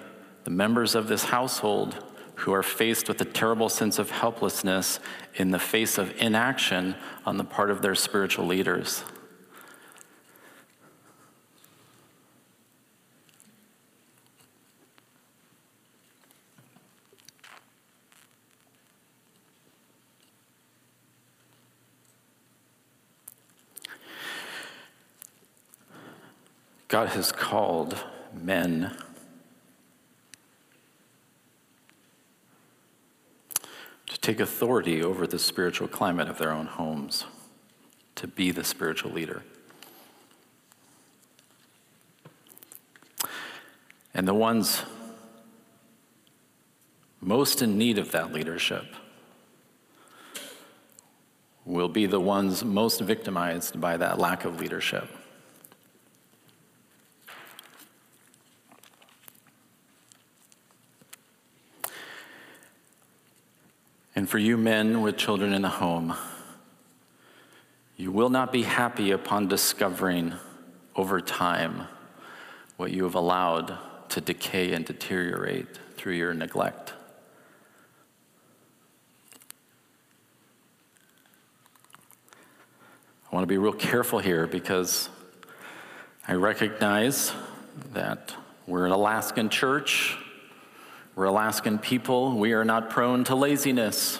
the 0.45 0.51
members 0.51 0.95
of 0.95 1.09
this 1.09 1.25
household 1.25 2.01
who 2.41 2.53
are 2.53 2.63
faced 2.63 3.07
with 3.07 3.21
a 3.21 3.25
terrible 3.25 3.69
sense 3.69 3.99
of 3.99 4.11
helplessness 4.11 4.99
in 5.35 5.51
the 5.51 5.59
face 5.59 5.99
of 5.99 6.15
inaction 6.19 6.95
on 7.27 7.37
the 7.37 7.45
part 7.45 7.71
of 7.71 7.83
their 7.83 7.95
spiritual 7.95 8.47
leaders. 8.47 9.05
God 26.89 27.11
has 27.11 27.31
called 27.31 28.03
men 28.35 28.97
take 34.19 34.41
authority 34.41 35.03
over 35.03 35.27
the 35.27 35.39
spiritual 35.39 35.89
climate 35.89 36.29
of 36.29 36.39
their 36.39 36.53
own 36.53 36.67
homes, 36.67 37.25
to 38.17 38.27
be 38.27 38.51
the 38.51 38.65
spiritual 38.65 39.11
leader. 39.13 39.43
And 44.13 44.27
the 44.27 44.35
ones 44.35 44.83
most 47.21 47.63
in 47.63 47.79
need 47.79 47.99
of 47.99 48.13
that 48.13 48.33
leadership 48.33 48.85
will 51.65 51.89
be 51.89 52.07
the 52.07 52.19
ones 52.19 52.65
most 52.65 53.01
victimized 53.01 53.81
by 53.81 53.97
that 53.97 54.19
lack 54.19 54.45
of 54.45 54.59
leadership. 54.59 55.09
And 64.21 64.29
for 64.29 64.37
you 64.37 64.59
men 64.59 65.01
with 65.01 65.17
children 65.17 65.55
in 65.55 65.63
the 65.63 65.71
home, 65.71 66.15
you 67.97 68.13
will 68.13 68.29
not 68.29 68.53
be 68.53 68.65
happy 68.65 69.13
upon 69.13 69.49
discovering 69.49 70.35
over 70.95 71.23
time 71.23 71.89
what 72.77 72.91
you 72.91 73.05
have 73.05 73.15
allowed 73.15 73.79
to 74.11 74.21
decay 74.21 74.75
and 74.75 74.85
deteriorate 74.85 75.69
through 75.97 76.17
your 76.17 76.35
neglect. 76.35 76.93
I 83.33 83.35
want 83.35 83.45
to 83.45 83.49
be 83.49 83.57
real 83.57 83.73
careful 83.73 84.19
here 84.19 84.47
because 84.47 85.09
I 86.29 86.35
recognize 86.35 87.33
that 87.95 88.35
we're 88.67 88.85
an 88.85 88.93
Alaskan 88.93 89.49
church 89.49 90.19
we're 91.15 91.25
Alaskan 91.25 91.79
people. 91.79 92.37
We 92.37 92.53
are 92.53 92.65
not 92.65 92.91
prone 92.91 93.25
to 93.25 93.35
laziness. 93.35 94.19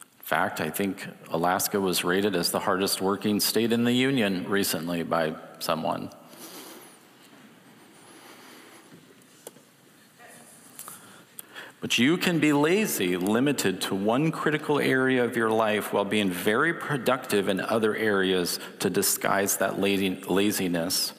In 0.00 0.24
fact, 0.24 0.60
I 0.60 0.70
think 0.70 1.06
Alaska 1.30 1.78
was 1.78 2.04
rated 2.04 2.34
as 2.34 2.50
the 2.50 2.60
hardest 2.60 3.02
working 3.02 3.38
state 3.40 3.72
in 3.72 3.84
the 3.84 3.92
Union 3.92 4.48
recently 4.48 5.02
by 5.02 5.34
someone. 5.58 6.10
But 11.82 11.98
you 11.98 12.16
can 12.16 12.38
be 12.38 12.52
lazy, 12.52 13.16
limited 13.16 13.80
to 13.82 13.96
one 13.96 14.30
critical 14.30 14.78
area 14.78 15.24
of 15.24 15.36
your 15.36 15.50
life 15.50 15.92
while 15.92 16.04
being 16.04 16.30
very 16.30 16.72
productive 16.72 17.48
in 17.48 17.60
other 17.60 17.96
areas 17.96 18.60
to 18.78 18.88
disguise 18.88 19.56
that 19.56 19.80
laziness. 19.80 21.12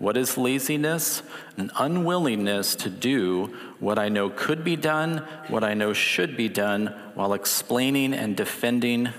What 0.00 0.16
is 0.16 0.38
laziness? 0.38 1.22
An 1.58 1.70
unwillingness 1.76 2.74
to 2.76 2.88
do 2.88 3.54
what 3.80 3.98
I 3.98 4.08
know 4.08 4.30
could 4.30 4.64
be 4.64 4.74
done, 4.74 5.18
what 5.48 5.62
I 5.62 5.74
know 5.74 5.92
should 5.92 6.38
be 6.38 6.48
done, 6.48 6.86
while 7.14 7.34
explaining 7.34 8.14
and 8.14 8.34
defending 8.34 9.10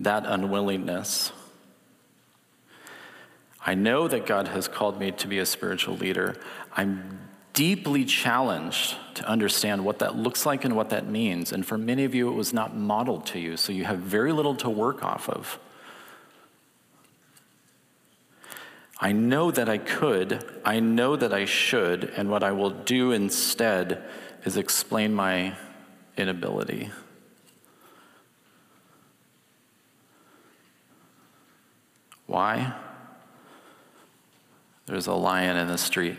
that 0.00 0.24
unwillingness. 0.24 1.32
I 3.64 3.74
know 3.74 4.08
that 4.08 4.24
God 4.24 4.48
has 4.48 4.68
called 4.68 4.98
me 4.98 5.10
to 5.12 5.28
be 5.28 5.38
a 5.38 5.44
spiritual 5.44 5.96
leader. 5.96 6.36
I'm 6.74 7.18
deeply 7.52 8.06
challenged 8.06 8.96
to 9.16 9.28
understand 9.28 9.84
what 9.84 9.98
that 9.98 10.16
looks 10.16 10.46
like 10.46 10.64
and 10.64 10.74
what 10.74 10.88
that 10.90 11.06
means. 11.06 11.52
And 11.52 11.66
for 11.66 11.76
many 11.76 12.04
of 12.04 12.14
you, 12.14 12.30
it 12.30 12.34
was 12.34 12.54
not 12.54 12.74
modeled 12.74 13.26
to 13.26 13.38
you, 13.38 13.58
so 13.58 13.70
you 13.70 13.84
have 13.84 13.98
very 13.98 14.32
little 14.32 14.54
to 14.56 14.70
work 14.70 15.04
off 15.04 15.28
of. 15.28 15.58
I 18.98 19.12
know 19.12 19.50
that 19.50 19.68
I 19.68 19.78
could, 19.78 20.42
I 20.64 20.80
know 20.80 21.16
that 21.16 21.32
I 21.32 21.44
should, 21.44 22.04
and 22.16 22.30
what 22.30 22.42
I 22.42 22.52
will 22.52 22.70
do 22.70 23.12
instead 23.12 24.02
is 24.44 24.56
explain 24.56 25.14
my 25.14 25.54
inability. 26.16 26.90
Why? 32.26 32.72
There's 34.86 35.06
a 35.06 35.14
lion 35.14 35.56
in 35.56 35.68
the 35.68 35.78
street. 35.78 36.16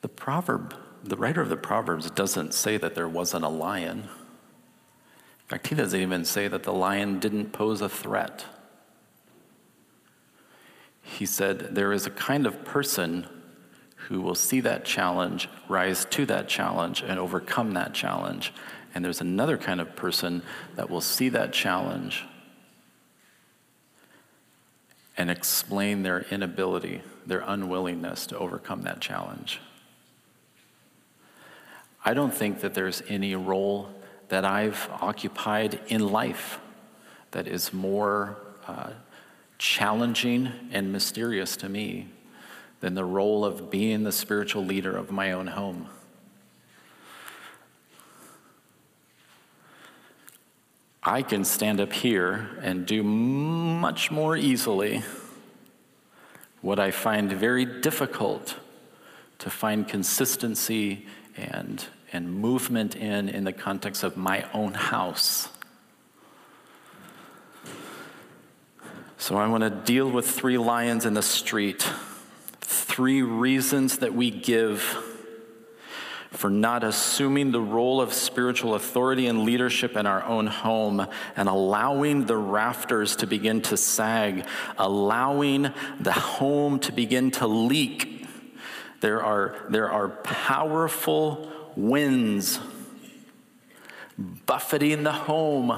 The 0.00 0.08
proverb 0.08 0.74
the 1.02 1.16
writer 1.16 1.40
of 1.40 1.48
the 1.48 1.56
Proverbs 1.56 2.10
doesn't 2.10 2.54
say 2.54 2.76
that 2.76 2.94
there 2.94 3.08
wasn't 3.08 3.44
a 3.44 3.48
lion. 3.48 3.98
In 4.00 5.48
fact, 5.48 5.66
he 5.66 5.74
doesn't 5.74 6.00
even 6.00 6.24
say 6.24 6.48
that 6.48 6.62
the 6.62 6.72
lion 6.72 7.18
didn't 7.18 7.52
pose 7.52 7.80
a 7.80 7.88
threat. 7.88 8.44
He 11.02 11.26
said, 11.26 11.74
There 11.74 11.92
is 11.92 12.06
a 12.06 12.10
kind 12.10 12.46
of 12.46 12.64
person 12.64 13.26
who 14.08 14.20
will 14.20 14.34
see 14.34 14.60
that 14.60 14.84
challenge, 14.84 15.48
rise 15.68 16.04
to 16.06 16.26
that 16.26 16.48
challenge, 16.48 17.02
and 17.02 17.18
overcome 17.18 17.72
that 17.72 17.94
challenge. 17.94 18.52
And 18.94 19.04
there's 19.04 19.20
another 19.20 19.56
kind 19.56 19.80
of 19.80 19.96
person 19.96 20.42
that 20.76 20.90
will 20.90 21.00
see 21.00 21.28
that 21.30 21.52
challenge 21.52 22.24
and 25.16 25.30
explain 25.30 26.02
their 26.02 26.22
inability, 26.30 27.02
their 27.26 27.44
unwillingness 27.46 28.26
to 28.26 28.38
overcome 28.38 28.82
that 28.82 29.00
challenge. 29.00 29.60
I 32.04 32.14
don't 32.14 32.34
think 32.34 32.60
that 32.60 32.74
there's 32.74 33.02
any 33.08 33.34
role 33.34 33.88
that 34.28 34.44
I've 34.44 34.88
occupied 35.00 35.80
in 35.88 36.08
life 36.08 36.58
that 37.30 37.46
is 37.46 37.72
more 37.72 38.38
uh, 38.66 38.90
challenging 39.58 40.50
and 40.72 40.92
mysterious 40.92 41.56
to 41.58 41.68
me 41.68 42.08
than 42.80 42.94
the 42.94 43.04
role 43.04 43.44
of 43.44 43.70
being 43.70 44.02
the 44.02 44.12
spiritual 44.12 44.64
leader 44.64 44.96
of 44.96 45.12
my 45.12 45.32
own 45.32 45.46
home. 45.46 45.88
I 51.04 51.22
can 51.22 51.44
stand 51.44 51.80
up 51.80 51.92
here 51.92 52.48
and 52.60 52.86
do 52.86 53.02
much 53.02 54.10
more 54.10 54.36
easily 54.36 55.02
what 56.60 56.78
I 56.78 56.90
find 56.92 57.30
very 57.32 57.64
difficult 57.64 58.56
to 59.38 59.50
find 59.50 59.86
consistency 59.86 61.06
and, 61.36 61.84
and 62.12 62.32
movement 62.32 62.96
in 62.96 63.28
in 63.28 63.44
the 63.44 63.52
context 63.52 64.02
of 64.02 64.16
my 64.16 64.44
own 64.52 64.74
house. 64.74 65.48
So 69.18 69.36
I 69.36 69.46
want 69.46 69.62
to 69.62 69.70
deal 69.70 70.10
with 70.10 70.28
three 70.28 70.58
lions 70.58 71.06
in 71.06 71.14
the 71.14 71.22
street, 71.22 71.88
three 72.60 73.22
reasons 73.22 73.98
that 73.98 74.14
we 74.14 74.30
give 74.30 74.80
for 76.32 76.50
not 76.50 76.82
assuming 76.82 77.52
the 77.52 77.60
role 77.60 78.00
of 78.00 78.12
spiritual 78.12 78.74
authority 78.74 79.28
and 79.28 79.44
leadership 79.44 79.96
in 79.96 80.06
our 80.06 80.24
own 80.24 80.48
home 80.48 81.06
and 81.36 81.48
allowing 81.48 82.26
the 82.26 82.36
rafters 82.36 83.14
to 83.14 83.26
begin 83.26 83.62
to 83.62 83.76
sag, 83.76 84.44
allowing 84.76 85.70
the 86.00 86.12
home 86.12 86.80
to 86.80 86.90
begin 86.90 87.30
to 87.30 87.46
leak 87.46 88.21
there 89.02 89.20
are, 89.20 89.56
there 89.68 89.90
are 89.90 90.08
powerful 90.08 91.50
winds 91.74 92.60
buffeting 94.16 95.02
the 95.02 95.10
home. 95.10 95.76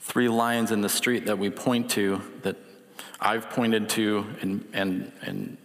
Three 0.00 0.28
lions 0.28 0.72
in 0.72 0.82
the 0.82 0.90
street 0.90 1.24
that 1.24 1.38
we 1.38 1.48
point 1.48 1.90
to, 1.92 2.20
that 2.42 2.56
I've 3.18 3.48
pointed 3.48 3.88
to, 3.90 4.26
and, 4.42 4.68
and, 4.74 5.10
and 5.22 5.56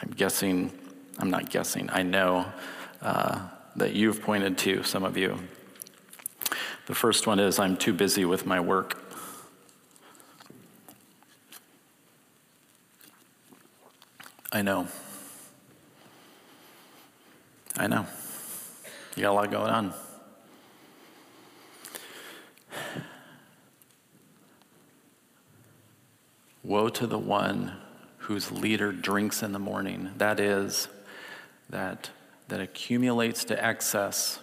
I'm 0.00 0.12
guessing, 0.12 0.72
I'm 1.18 1.28
not 1.28 1.50
guessing, 1.50 1.90
I 1.92 2.02
know 2.02 2.46
uh, 3.02 3.48
that 3.76 3.92
you've 3.92 4.22
pointed 4.22 4.56
to, 4.58 4.82
some 4.82 5.04
of 5.04 5.18
you. 5.18 5.38
The 6.88 6.94
first 6.94 7.26
one 7.26 7.38
is 7.38 7.58
I'm 7.58 7.76
too 7.76 7.92
busy 7.92 8.24
with 8.24 8.46
my 8.46 8.60
work. 8.60 8.98
I 14.50 14.62
know. 14.62 14.88
I 17.76 17.88
know. 17.88 18.06
You 19.14 19.22
got 19.24 19.32
a 19.32 19.34
lot 19.34 19.50
going 19.50 19.70
on. 19.70 19.92
Woe 26.64 26.88
to 26.88 27.06
the 27.06 27.18
one 27.18 27.76
whose 28.16 28.50
leader 28.50 28.92
drinks 28.92 29.42
in 29.42 29.52
the 29.52 29.58
morning. 29.58 30.12
That 30.16 30.40
is, 30.40 30.88
that, 31.68 32.08
that 32.48 32.62
accumulates 32.62 33.44
to 33.44 33.62
excess 33.62 34.38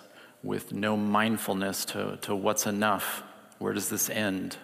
with 0.46 0.72
no 0.72 0.96
mindfulness 0.96 1.84
to, 1.86 2.18
to 2.22 2.36
what's 2.36 2.68
enough. 2.68 3.24
Where 3.58 3.74
does 3.74 3.90
this 3.90 4.10
end? 4.10 4.58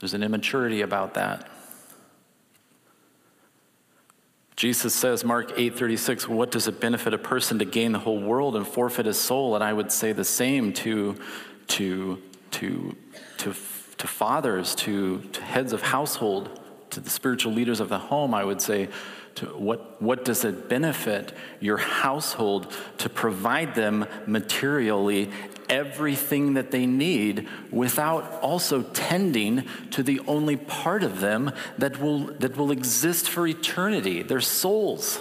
There's 0.00 0.14
an 0.14 0.22
immaturity 0.22 0.82
about 0.82 1.14
that. 1.14 1.48
Jesus 4.56 4.94
says, 4.94 5.24
Mark 5.24 5.56
8:36, 5.56 6.28
what 6.28 6.50
does 6.50 6.68
it 6.68 6.80
benefit 6.80 7.14
a 7.14 7.18
person 7.18 7.58
to 7.58 7.64
gain 7.64 7.92
the 7.92 7.98
whole 7.98 8.20
world 8.20 8.56
and 8.56 8.66
forfeit 8.66 9.06
his 9.06 9.18
soul? 9.18 9.54
And 9.54 9.64
I 9.64 9.72
would 9.72 9.90
say 9.90 10.12
the 10.12 10.24
same 10.24 10.72
to, 10.74 11.16
to, 11.68 12.22
to, 12.52 12.96
to, 13.38 13.54
to 13.98 14.06
fathers, 14.06 14.74
to, 14.76 15.20
to 15.20 15.42
heads 15.42 15.72
of 15.72 15.82
household 15.82 16.60
to 16.90 17.00
the 17.00 17.10
spiritual 17.10 17.52
leaders 17.52 17.80
of 17.80 17.88
the 17.88 17.98
home, 17.98 18.34
I 18.34 18.44
would 18.44 18.62
say, 18.62 18.88
to 19.36 19.46
what, 19.46 20.00
what 20.00 20.24
does 20.24 20.44
it 20.44 20.68
benefit 20.68 21.32
your 21.60 21.76
household 21.76 22.72
to 22.98 23.08
provide 23.08 23.74
them 23.74 24.06
materially 24.26 25.30
everything 25.68 26.54
that 26.54 26.70
they 26.70 26.86
need 26.86 27.48
without 27.70 28.40
also 28.42 28.82
tending 28.82 29.64
to 29.90 30.02
the 30.02 30.20
only 30.20 30.56
part 30.56 31.02
of 31.02 31.20
them 31.20 31.50
that 31.78 32.00
will, 32.00 32.26
that 32.38 32.56
will 32.56 32.70
exist 32.70 33.28
for 33.28 33.46
eternity, 33.46 34.22
their 34.22 34.40
souls? 34.40 35.18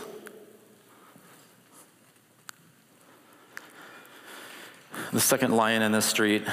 The 5.11 5.19
second 5.19 5.55
lion 5.55 5.81
in 5.81 5.91
the 5.91 6.01
street, 6.01 6.43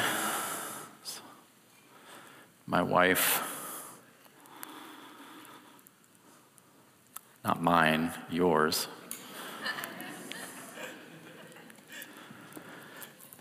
my 2.66 2.82
wife. 2.82 3.49
Not 7.44 7.62
mine, 7.62 8.12
yours. 8.30 8.86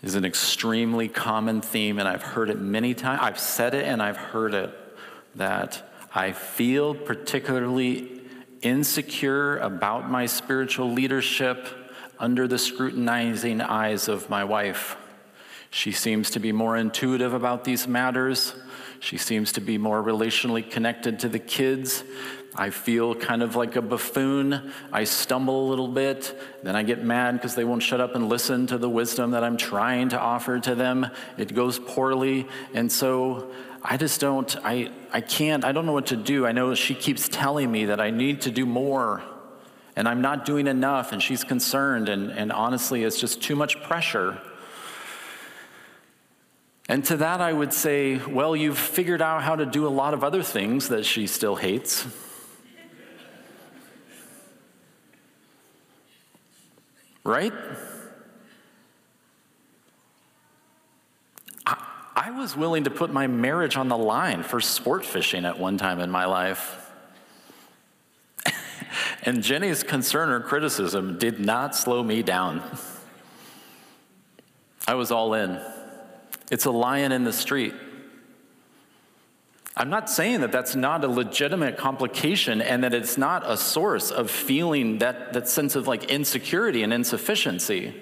is 0.02 0.16
an 0.16 0.24
extremely 0.24 1.10
common 1.10 1.62
theme, 1.62 2.00
and 2.00 2.08
I've 2.08 2.22
heard 2.22 2.50
it 2.50 2.58
many 2.60 2.94
times. 2.94 3.20
I've 3.22 3.40
said 3.40 3.74
it 3.74 3.86
and 3.86 4.02
I've 4.02 4.18
heard 4.18 4.54
it 4.54 4.74
that 5.36 5.84
I 6.16 6.32
feel 6.32 6.96
particularly 6.96 8.22
insecure 8.62 9.58
about 9.58 10.10
my 10.10 10.26
spiritual 10.26 10.92
leadership 10.92 11.68
under 12.18 12.48
the 12.48 12.58
scrutinizing 12.58 13.62
eyes 13.62 14.08
of 14.08 14.30
my 14.30 14.44
wife. 14.44 14.98
She 15.70 15.92
seems 15.92 16.30
to 16.32 16.40
be 16.40 16.52
more 16.52 16.76
intuitive 16.76 17.34
about 17.34 17.64
these 17.64 17.88
matters. 17.88 18.56
She 19.00 19.18
seems 19.18 19.52
to 19.54 19.62
be 19.62 19.78
more 19.78 20.02
relationally 20.04 20.70
connected 20.70 21.20
to 21.20 21.30
the 21.30 21.40
kids. 21.40 22.04
I 22.56 22.72
feel 22.72 23.16
kind 23.16 23.44
of 23.44 23.56
like 23.56 23.76
a 23.76 23.82
buffoon. 23.82 24.74
I 24.92 25.04
stumble 25.04 25.68
a 25.68 25.70
little 25.70 25.88
bit. 25.88 26.38
Then 26.64 26.76
I 26.76 26.84
get 26.84 27.04
mad 27.04 27.34
because 27.34 27.56
they 27.56 27.64
won't 27.64 27.84
shut 27.84 28.02
up 28.02 28.16
and 28.16 28.28
listen 28.28 28.68
to 28.68 28.78
the 28.78 28.90
wisdom 28.90 29.32
that 29.32 29.44
I'm 29.44 29.58
trying 29.58 30.10
to 30.10 30.20
offer 30.20 30.60
to 30.60 30.76
them. 30.76 31.08
It 31.38 31.54
goes 31.54 31.80
poorly. 31.80 32.48
And 32.74 32.92
so 32.92 33.52
I 33.84 33.98
just 33.98 34.20
don't, 34.20 34.56
I, 34.64 34.92
I 35.14 35.22
can't, 35.22 35.64
I 35.64 35.72
don't 35.72 35.86
know 35.86 35.94
what 35.94 36.08
to 36.08 36.18
do. 36.18 36.46
I 36.46 36.52
know 36.52 36.74
she 36.76 36.96
keeps 36.96 37.30
telling 37.30 37.72
me 37.72 37.86
that 37.86 38.02
I 38.02 38.10
need 38.10 38.42
to 38.42 38.52
do 38.52 38.66
more 38.66 39.22
and 40.00 40.08
I'm 40.08 40.22
not 40.22 40.46
doing 40.46 40.68
enough, 40.68 41.12
and 41.12 41.22
she's 41.22 41.44
concerned. 41.44 42.08
And, 42.08 42.32
and 42.32 42.54
honestly, 42.54 43.04
it's 43.04 43.20
just 43.20 43.44
too 43.44 43.58
much 43.58 43.84
pressure. 43.84 44.40
And 46.88 47.04
to 47.06 47.18
that, 47.18 47.42
I 47.42 47.52
would 47.52 47.74
say, 47.74 48.16
well, 48.18 48.56
you've 48.56 48.78
figured 48.78 49.22
out 49.22 49.44
how 49.44 49.58
to 49.58 49.66
do 49.66 49.86
a 49.86 49.90
lot 49.90 50.14
of 50.14 50.24
other 50.24 50.42
things 50.42 50.88
that 50.88 51.06
she 51.06 51.28
still 51.28 51.58
hates. 51.58 52.08
Right? 57.30 57.54
I, 61.64 62.32
was 62.32 62.58
willing 62.58 62.86
to 62.86 62.90
put 62.90 63.12
my 63.14 63.28
marriage 63.28 63.78
on 63.78 63.88
the 63.88 63.98
line 63.98 64.42
for 64.42 64.60
sport 64.60 65.06
fishing 65.06 65.46
at 65.46 65.60
one 65.60 65.78
time 65.78 66.00
in 66.00 66.10
my 66.10 66.26
life. 66.26 66.92
and 69.24 69.44
Jenny's 69.44 69.84
concern 69.84 70.30
or 70.30 70.40
criticism 70.40 71.20
did 71.20 71.40
not 71.40 71.76
slow 71.76 72.02
me 72.02 72.24
down. 72.24 72.64
I 74.88 74.96
was 74.96 75.12
all 75.12 75.36
in. 75.36 75.62
It's 76.50 76.66
a 76.66 76.72
lion 76.72 77.12
in 77.12 77.26
the 77.26 77.34
street. 77.34 77.76
I'm 79.80 79.90
not 79.90 80.10
saying 80.10 80.42
that 80.42 80.52
that's 80.52 80.76
not 80.76 81.06
a 81.06 81.08
legitimate 81.08 81.78
complication 81.78 82.62
and 82.62 82.84
that 82.84 82.94
it's 82.94 83.18
not 83.18 83.50
a 83.50 83.56
source 83.56 84.12
of 84.12 84.30
feeling 84.30 84.98
that, 84.98 85.32
that 85.32 85.48
sense 85.48 85.74
of 85.78 85.88
like 85.88 86.12
insecurity 86.12 86.84
and 86.84 86.92
insufficiency. 86.92 87.94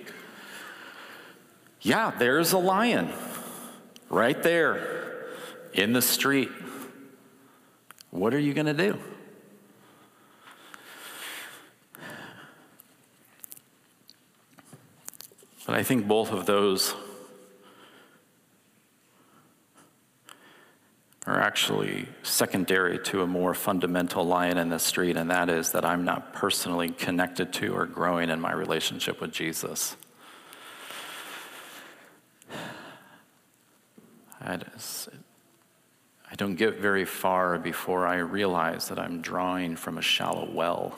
Yeah, 1.82 2.12
there's 2.18 2.52
a 2.54 2.58
lion 2.58 3.13
right 4.10 4.42
there 4.42 5.28
in 5.72 5.94
the 5.94 6.02
street. 6.02 6.50
What 8.10 8.34
are 8.34 8.40
you 8.40 8.56
going 8.56 8.66
to 8.66 8.74
do? 8.74 8.98
But 15.68 15.76
I 15.76 15.84
think 15.84 16.08
both 16.08 16.32
of 16.32 16.48
those 16.48 16.96
are 21.28 21.42
actually 21.42 22.08
secondary 22.24 22.98
to 23.00 23.22
a 23.22 23.28
more 23.28 23.54
fundamental 23.54 24.24
lion 24.24 24.58
in 24.58 24.70
the 24.70 24.80
street, 24.80 25.18
and 25.18 25.30
that 25.30 25.50
is 25.50 25.74
that 25.74 25.84
I'm 25.84 26.06
not 26.06 26.34
personally 26.34 26.90
connected 26.90 27.52
to 27.54 27.76
or 27.76 27.86
growing 27.86 28.30
in 28.30 28.40
my 28.40 28.54
relationship 28.54 29.20
with 29.20 29.34
Jesus. 29.34 29.98
I 34.40 34.58
don't 36.38 36.56
get 36.56 36.80
very 36.80 37.04
far 37.04 37.60
before 37.60 38.08
I 38.08 38.18
realize 38.18 38.88
that 38.88 38.98
I'm 38.98 39.22
drawing 39.22 39.76
from 39.76 39.98
a 39.98 40.02
shallow 40.02 40.50
well. 40.50 40.98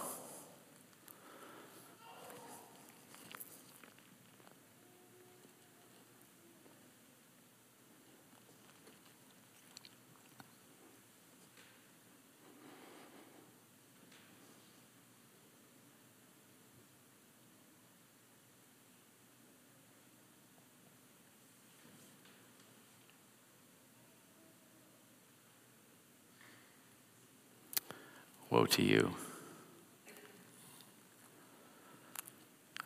Woe 28.49 28.65
to 28.65 28.81
you. 28.81 29.15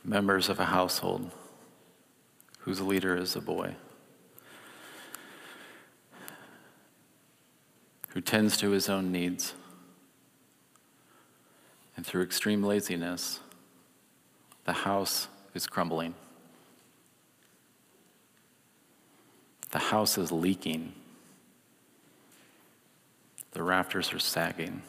Members 0.04 0.50
of 0.50 0.60
a 0.60 0.66
household 0.66 1.32
whose 2.60 2.82
leader 2.82 3.16
is 3.16 3.36
a 3.36 3.42
boy, 3.42 3.76
who 8.10 8.22
tends 8.22 8.58
to 8.58 8.72
his 8.72 8.90
own 8.90 9.12
needs, 9.12 9.54
and 11.96 12.06
through 12.06 12.24
extreme 12.24 12.64
laziness, 12.64 13.40
the 14.66 14.74
house 14.74 15.28
is 15.54 15.68
crumbling. 15.68 16.14
The 19.72 19.80
house 19.80 20.18
is 20.18 20.32
leaking. 20.32 20.94
The 23.52 23.64
rafters 23.64 24.14
are 24.14 24.20
sagging. 24.20 24.82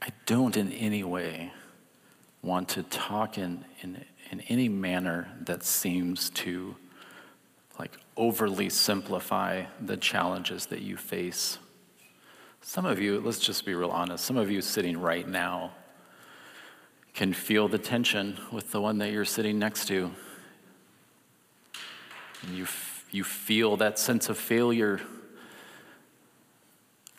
I 0.00 0.08
don't 0.26 0.56
in 0.56 0.72
any 0.72 1.04
way 1.04 1.52
want 2.42 2.68
to 2.70 2.82
talk 2.84 3.38
in, 3.38 3.64
in, 3.80 4.04
in 4.30 4.40
any 4.42 4.68
manner 4.68 5.28
that 5.40 5.62
seems 5.62 6.30
to 6.30 6.76
like 7.78 7.92
overly 8.16 8.68
simplify 8.68 9.64
the 9.80 9.96
challenges 9.96 10.66
that 10.66 10.82
you 10.82 10.96
face. 10.96 11.58
Some 12.60 12.84
of 12.84 13.00
you, 13.00 13.20
let's 13.20 13.38
just 13.38 13.64
be 13.64 13.74
real 13.74 13.90
honest, 13.90 14.24
some 14.24 14.36
of 14.36 14.50
you 14.50 14.60
sitting 14.60 15.00
right 15.00 15.26
now 15.26 15.72
can 17.14 17.32
feel 17.32 17.68
the 17.68 17.78
tension 17.78 18.38
with 18.50 18.72
the 18.72 18.80
one 18.80 18.98
that 18.98 19.10
you're 19.10 19.24
sitting 19.24 19.58
next 19.58 19.86
to. 19.86 20.10
And 22.42 22.56
you, 22.56 22.64
f- 22.64 23.06
you 23.10 23.24
feel 23.24 23.76
that 23.78 23.98
sense 23.98 24.28
of 24.28 24.36
failure 24.36 25.00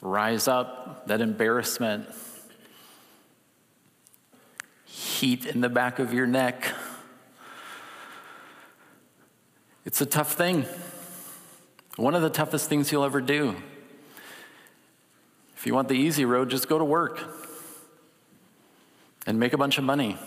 rise 0.02 0.48
up, 0.48 1.08
that 1.08 1.22
embarrassment 1.22 2.08
heat 4.98 5.46
in 5.46 5.62
the 5.62 5.70
back 5.70 6.00
of 6.00 6.12
your 6.12 6.26
neck. 6.26 6.74
It's 9.86 10.02
a 10.02 10.06
tough 10.08 10.34
thing. 10.34 10.66
One 11.98 12.16
of 12.16 12.24
the 12.24 12.32
toughest 12.32 12.68
things 12.68 12.92
you'll 12.92 13.04
ever 13.04 13.22
do. 13.22 13.56
If 15.56 15.68
you 15.68 15.76
want 15.76 15.88
the 15.88 15.96
easy 15.96 16.26
road, 16.26 16.50
just 16.50 16.68
go 16.68 16.80
to 16.80 16.84
work 16.84 17.24
and 19.28 19.40
make 19.40 19.54
a 19.54 19.58
bunch 19.58 19.78
of 19.78 19.84
money. 19.84 20.18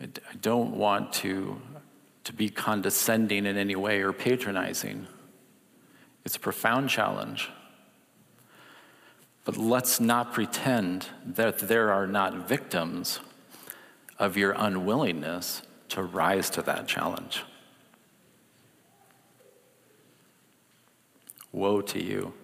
I 0.00 0.08
don't 0.40 0.76
want 0.76 1.12
to, 1.14 1.60
to 2.24 2.32
be 2.32 2.48
condescending 2.48 3.44
in 3.44 3.56
any 3.58 3.76
way 3.76 4.00
or 4.00 4.12
patronizing. 4.12 5.06
It's 6.24 6.36
a 6.36 6.40
profound 6.40 6.88
challenge. 6.88 7.50
But 9.46 9.56
let's 9.56 10.00
not 10.00 10.32
pretend 10.32 11.06
that 11.24 11.60
there 11.60 11.92
are 11.92 12.08
not 12.08 12.48
victims 12.48 13.20
of 14.18 14.36
your 14.36 14.50
unwillingness 14.58 15.62
to 15.90 16.02
rise 16.02 16.50
to 16.50 16.62
that 16.62 16.88
challenge. 16.88 17.44
Woe 21.52 21.80
to 21.80 22.02
you. 22.02 22.34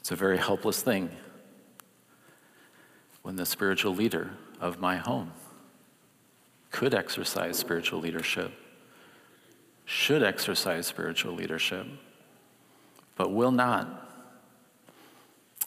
It's 0.00 0.10
a 0.10 0.16
very 0.16 0.38
helpless 0.38 0.82
thing 0.82 1.10
when 3.22 3.36
the 3.36 3.46
spiritual 3.46 3.94
leader 3.94 4.32
of 4.60 4.80
my 4.80 4.96
home 4.96 5.30
could 6.72 6.94
exercise 6.94 7.58
spiritual 7.58 8.00
leadership, 8.00 8.52
should 9.84 10.24
exercise 10.24 10.88
spiritual 10.88 11.32
leadership, 11.32 11.86
but 13.20 13.32
will 13.32 13.50
not, 13.50 14.08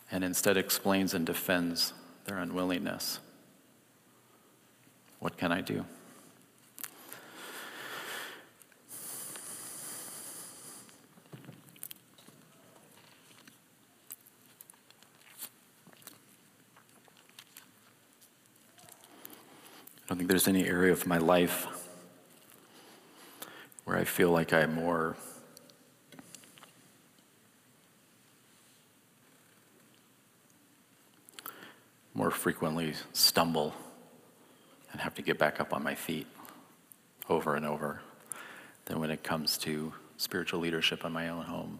and 0.10 0.24
instead 0.24 0.58
explains 0.58 1.14
and 1.14 1.24
defends 1.24 1.93
their 2.26 2.39
unwillingness. 2.39 3.20
What 5.20 5.38
can 5.38 5.51
I 5.51 5.62
do? 5.62 5.86
I 20.01 20.08
don't 20.08 20.18
think 20.18 20.28
there's 20.28 20.47
any 20.47 20.66
area 20.66 20.91
of 20.91 21.06
my 21.06 21.20
life 21.20 21.68
where 23.84 23.95
I 23.95 24.06
feel 24.06 24.32
like 24.32 24.54
I 24.54 24.62
am 24.62 24.74
more 24.74 25.16
more 32.14 32.32
frequently 32.32 32.93
stumble 33.11 33.74
and 34.91 35.01
have 35.01 35.16
to 35.16 35.22
get 35.22 35.38
back 35.39 35.59
up 35.59 35.74
on 35.74 35.84
my 35.84 35.95
feet 35.95 36.28
over 37.30 37.55
and 37.55 37.66
over 37.66 38.01
than 38.86 38.99
when 38.99 39.09
it 39.09 39.24
comes 39.24 39.57
to 39.57 39.93
spiritual 40.18 40.59
leadership 40.59 41.03
in 41.03 41.11
my 41.11 41.30
own 41.30 41.43
home. 41.43 41.80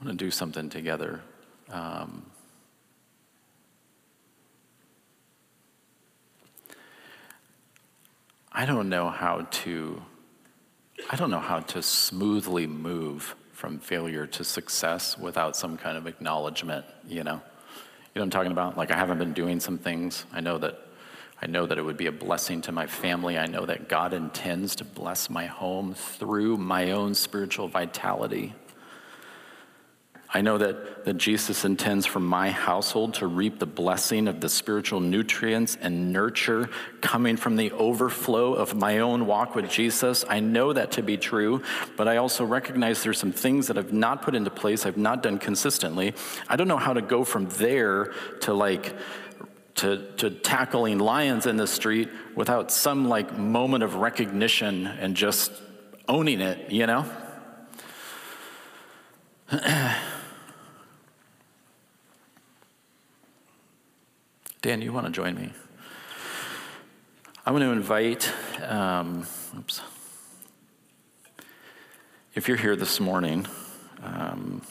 I 0.00 0.04
want 0.04 0.18
to 0.18 0.24
do 0.24 0.30
something 0.30 0.70
together. 0.70 1.20
Um, 1.70 2.24
I 8.52 8.64
don't 8.64 8.88
know 8.88 9.10
how 9.10 9.46
to 9.50 10.02
I 11.10 11.16
don't 11.16 11.30
know 11.30 11.38
how 11.38 11.60
to 11.60 11.82
smoothly 11.82 12.66
move 12.66 13.36
from 13.58 13.80
failure 13.80 14.24
to 14.24 14.44
success 14.44 15.18
without 15.18 15.56
some 15.56 15.76
kind 15.76 15.98
of 15.98 16.06
acknowledgement, 16.06 16.86
you 17.08 17.24
know. 17.24 17.42
You 18.14 18.20
know 18.20 18.22
I'm 18.22 18.30
talking 18.30 18.52
about? 18.52 18.76
Like 18.76 18.92
I 18.92 18.96
haven't 18.96 19.18
been 19.18 19.32
doing 19.32 19.58
some 19.58 19.78
things. 19.78 20.24
I 20.32 20.40
know 20.40 20.58
that 20.58 20.78
I 21.42 21.48
know 21.48 21.66
that 21.66 21.76
it 21.76 21.82
would 21.82 21.96
be 21.96 22.06
a 22.06 22.12
blessing 22.12 22.60
to 22.62 22.72
my 22.72 22.86
family. 22.86 23.36
I 23.36 23.46
know 23.46 23.66
that 23.66 23.88
God 23.88 24.12
intends 24.12 24.76
to 24.76 24.84
bless 24.84 25.28
my 25.28 25.46
home 25.46 25.94
through 25.94 26.56
my 26.58 26.92
own 26.92 27.16
spiritual 27.16 27.66
vitality. 27.66 28.54
I 30.32 30.42
know 30.42 30.58
that, 30.58 31.06
that 31.06 31.14
Jesus 31.14 31.64
intends 31.64 32.04
for 32.04 32.20
my 32.20 32.50
household 32.50 33.14
to 33.14 33.26
reap 33.26 33.58
the 33.58 33.66
blessing 33.66 34.28
of 34.28 34.42
the 34.42 34.50
spiritual 34.50 35.00
nutrients 35.00 35.78
and 35.80 36.12
nurture 36.12 36.68
coming 37.00 37.38
from 37.38 37.56
the 37.56 37.72
overflow 37.72 38.52
of 38.52 38.74
my 38.74 38.98
own 38.98 39.24
walk 39.26 39.54
with 39.54 39.70
Jesus. 39.70 40.26
I 40.28 40.40
know 40.40 40.74
that 40.74 40.92
to 40.92 41.02
be 41.02 41.16
true, 41.16 41.62
but 41.96 42.08
I 42.08 42.18
also 42.18 42.44
recognize 42.44 43.02
there's 43.02 43.18
some 43.18 43.32
things 43.32 43.68
that 43.68 43.78
I've 43.78 43.94
not 43.94 44.20
put 44.20 44.34
into 44.34 44.50
place, 44.50 44.84
I've 44.84 44.98
not 44.98 45.22
done 45.22 45.38
consistently. 45.38 46.12
I 46.46 46.56
don't 46.56 46.68
know 46.68 46.76
how 46.76 46.92
to 46.92 47.00
go 47.00 47.24
from 47.24 47.48
there 47.48 48.12
to 48.42 48.52
like, 48.52 48.94
to, 49.76 50.12
to 50.18 50.28
tackling 50.28 50.98
lions 50.98 51.46
in 51.46 51.56
the 51.56 51.66
street 51.66 52.10
without 52.34 52.70
some 52.70 53.08
like 53.08 53.38
moment 53.38 53.82
of 53.82 53.94
recognition 53.94 54.86
and 54.86 55.16
just 55.16 55.52
owning 56.06 56.42
it, 56.42 56.70
you 56.70 56.86
know? 56.86 57.06
Dan, 64.60 64.82
you 64.82 64.92
want 64.92 65.06
to 65.06 65.12
join 65.12 65.36
me? 65.36 65.52
I 67.46 67.52
want 67.52 67.62
to 67.62 67.70
invite, 67.70 68.32
um, 68.66 69.24
oops. 69.56 69.80
If 72.34 72.48
you're 72.48 72.56
here 72.56 72.74
this 72.74 72.98
morning, 72.98 73.46
um, 74.02 74.62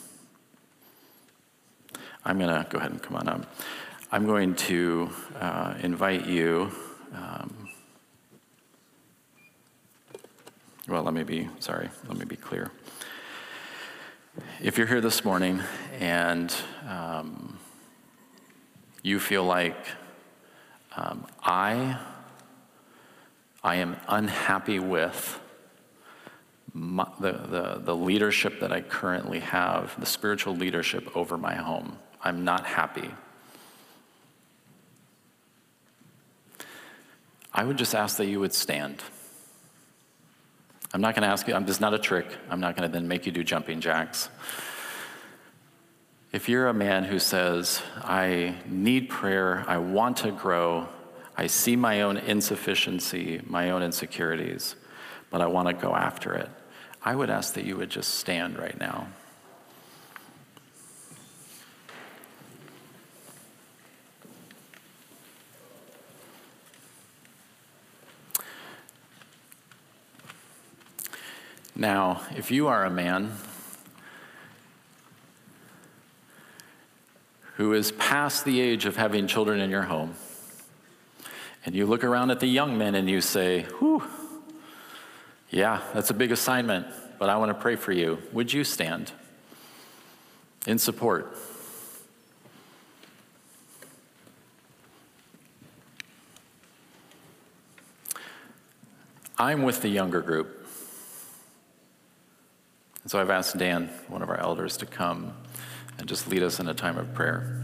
I'm 2.26 2.38
going 2.38 2.50
to 2.50 2.70
go 2.70 2.80
ahead 2.80 2.92
and 2.92 3.02
come 3.02 3.16
on 3.16 3.30
up. 3.30 3.56
I'm 4.12 4.26
going 4.26 4.56
to 4.56 5.10
uh, 5.40 5.76
invite 5.82 6.26
you. 6.26 6.70
Um, 7.16 7.70
well, 10.90 11.04
let 11.04 11.14
me 11.14 11.24
be, 11.24 11.48
sorry, 11.60 11.90
let 12.10 12.18
me 12.18 12.26
be 12.26 12.36
clear. 12.36 12.72
If 14.62 14.78
you're 14.78 14.88
here 14.88 15.02
this 15.02 15.24
morning 15.24 15.62
and 15.98 16.54
um, 16.86 17.57
you 19.04 19.20
feel 19.20 19.43
like 19.43 19.78
um, 20.95 21.26
I, 21.43 22.00
I 23.64 23.76
am 23.76 23.98
unhappy 24.08 24.80
with 24.80 25.39
my, 26.74 27.08
the, 27.20 27.32
the, 27.32 27.82
the 27.84 27.95
leadership 27.95 28.60
that 28.60 28.72
I 28.72 28.82
currently 28.82 29.39
have, 29.39 30.00
the 30.00 30.06
spiritual 30.06 30.56
leadership 30.56 31.16
over 31.16 31.38
my 31.38 31.56
home. 31.56 31.98
I'm 32.24 32.43
not 32.43 32.66
happy. 32.66 33.10
I 37.54 37.64
would 37.64 37.78
just 37.78 37.95
ask 37.95 38.18
that 38.18 38.28
you 38.28 38.39
would 38.39 38.54
stand. 38.54 39.02
I'm 40.93 41.02
not 41.02 41.16
going 41.16 41.24
to 41.24 41.30
ask 41.30 41.48
you, 41.48 41.60
this 41.62 41.78
is 41.78 41.82
not 41.82 41.93
a 41.93 42.00
trick. 42.00 42.28
I'm 42.50 42.60
not 42.60 42.76
going 42.76 42.89
to 42.89 42.93
then 42.93 43.08
make 43.08 43.26
you 43.26 43.32
do 43.32 43.43
jumping 43.43 43.82
jacks. 43.82 44.30
If 46.34 46.50
you're 46.50 46.68
a 46.68 46.74
man 46.74 47.06
who 47.06 47.20
says, 47.20 47.82
I 47.96 48.56
need 48.68 49.08
prayer, 49.08 49.64
I 49.66 49.78
want 49.78 50.18
to 50.18 50.32
grow, 50.32 50.90
I 51.38 51.48
see 51.48 51.78
my 51.78 52.02
own 52.02 52.18
insufficiency, 52.18 53.40
my 53.46 53.70
own 53.70 53.82
insecurities, 53.82 54.76
but 55.32 55.40
I 55.40 55.48
want 55.48 55.70
to 55.70 55.74
go 55.74 55.96
after 55.96 56.34
it, 56.34 56.50
I 57.02 57.16
would 57.16 57.30
ask 57.30 57.54
that 57.54 57.64
you 57.64 57.78
would 57.78 57.90
just 57.90 58.16
stand 58.16 58.60
right 58.60 58.78
now. 58.78 59.08
Now, 71.74 72.22
if 72.36 72.52
you 72.52 72.68
are 72.68 72.84
a 72.84 72.90
man 72.90 73.32
who 77.58 77.74
is 77.74 77.91
past 77.93 78.45
the 78.45 78.62
age 78.62 78.86
of 78.86 78.95
having 78.95 79.26
children 79.26 79.60
in 79.60 79.72
your 79.72 79.82
home, 79.82 80.14
and 81.66 81.74
you 81.74 81.88
look 81.88 82.03
around 82.03 82.30
at 82.30 82.39
the 82.39 82.47
young 82.47 82.78
men 82.78 82.93
and 82.93 83.10
you 83.10 83.20
say, 83.20 83.64
Whew, 83.80 84.03
yeah, 85.49 85.82
that's 85.91 86.12
a 86.12 86.14
big 86.14 86.32
assignment, 86.32 86.86
but 87.18 87.30
I 87.30 87.38
want 87.38 87.49
to 87.49 87.60
pray 87.60 87.76
for 87.76 87.91
you. 87.91 88.20
Would 88.32 88.53
you 88.53 88.64
stand 88.64 89.12
in 90.68 90.78
support? 90.78 91.36
I'm 99.39 99.64
with 99.64 99.82
the 99.82 99.89
younger 99.89 100.22
group. 100.22 100.68
And 103.01 103.12
so 103.12 103.20
I've 103.20 103.32
asked 103.32 103.58
Dan, 103.58 103.88
one 104.10 104.22
of 104.22 104.30
our 104.30 104.39
elders, 104.39 104.78
to 104.78 104.86
come 104.86 105.34
and 105.98 106.08
just 106.08 106.28
lead 106.28 106.43
us 106.43 106.60
in 106.60 106.68
a 106.68 106.74
time 106.74 106.98
of 106.98 107.14
prayer. 107.14 107.64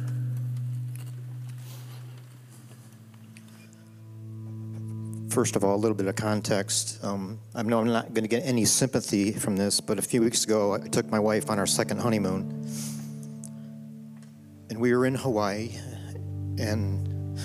First 5.30 5.56
of 5.56 5.64
all, 5.64 5.76
a 5.76 5.78
little 5.78 5.98
bit 5.98 6.06
of 6.06 6.16
context. 6.16 7.04
Um, 7.04 7.40
I 7.56 7.64
know 7.64 7.80
I'm 7.80 7.88
not 7.88 8.14
going 8.14 8.24
to 8.24 8.30
get 8.30 8.46
any 8.46 8.66
sympathy 8.66 9.32
from 9.32 9.58
this, 9.58 9.82
but 9.82 9.98
a 9.98 10.02
few 10.02 10.22
weeks 10.22 10.44
ago, 10.44 10.76
I 10.76 10.88
took 10.88 11.10
my 11.10 11.20
wife 11.20 11.50
on 11.50 11.58
our 11.58 11.66
second 11.66 12.00
honeymoon. 12.02 12.68
And 14.70 14.80
we 14.80 14.94
were 14.94 15.08
in 15.08 15.16
Hawaii. 15.16 15.72
And 16.60 17.36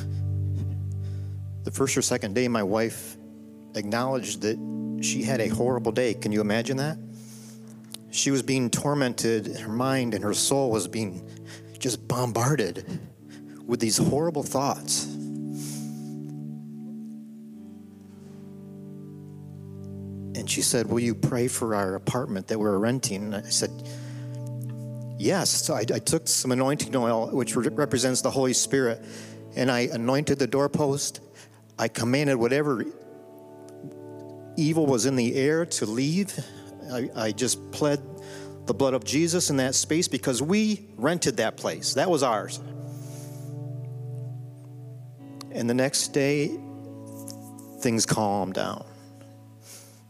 the 1.64 1.70
first 1.70 1.96
or 1.96 2.02
second 2.02 2.34
day, 2.34 2.46
my 2.46 2.62
wife 2.62 3.16
acknowledged 3.74 4.42
that 4.42 4.58
she 5.02 5.22
had 5.22 5.40
a 5.40 5.48
horrible 5.48 5.92
day. 5.92 6.12
Can 6.12 6.30
you 6.30 6.42
imagine 6.42 6.76
that? 6.76 6.98
She 8.18 8.32
was 8.32 8.42
being 8.42 8.68
tormented, 8.68 9.46
her 9.58 9.68
mind 9.68 10.12
and 10.12 10.24
her 10.24 10.34
soul 10.34 10.72
was 10.72 10.88
being 10.88 11.30
just 11.78 12.08
bombarded 12.08 12.84
with 13.64 13.78
these 13.78 13.96
horrible 13.96 14.42
thoughts. 14.42 15.04
And 20.34 20.50
she 20.50 20.62
said, 20.62 20.88
Will 20.88 20.98
you 20.98 21.14
pray 21.14 21.46
for 21.46 21.76
our 21.76 21.94
apartment 21.94 22.48
that 22.48 22.58
we're 22.58 22.76
renting? 22.76 23.22
And 23.22 23.36
I 23.36 23.42
said, 23.42 23.70
Yes, 25.16 25.50
so 25.50 25.74
I, 25.74 25.84
I 25.94 26.00
took 26.00 26.26
some 26.26 26.50
anointing 26.50 26.96
oil, 26.96 27.28
which 27.28 27.54
re- 27.54 27.68
represents 27.68 28.20
the 28.20 28.32
Holy 28.32 28.52
Spirit, 28.52 29.00
and 29.54 29.70
I 29.70 29.82
anointed 29.92 30.40
the 30.40 30.48
doorpost. 30.48 31.20
I 31.78 31.86
commanded 31.86 32.34
whatever 32.34 32.84
evil 34.56 34.86
was 34.86 35.06
in 35.06 35.14
the 35.14 35.36
air 35.36 35.64
to 35.64 35.86
leave. 35.86 36.36
I, 36.90 37.10
I 37.14 37.32
just 37.32 37.70
pled 37.72 38.00
the 38.66 38.74
blood 38.74 38.94
of 38.94 39.04
Jesus 39.04 39.50
in 39.50 39.56
that 39.56 39.74
space 39.74 40.08
because 40.08 40.42
we 40.42 40.86
rented 40.96 41.38
that 41.38 41.56
place. 41.56 41.94
That 41.94 42.10
was 42.10 42.22
ours. 42.22 42.60
And 45.50 45.68
the 45.68 45.74
next 45.74 46.08
day, 46.08 46.58
things 47.80 48.06
calmed 48.06 48.54
down. 48.54 48.84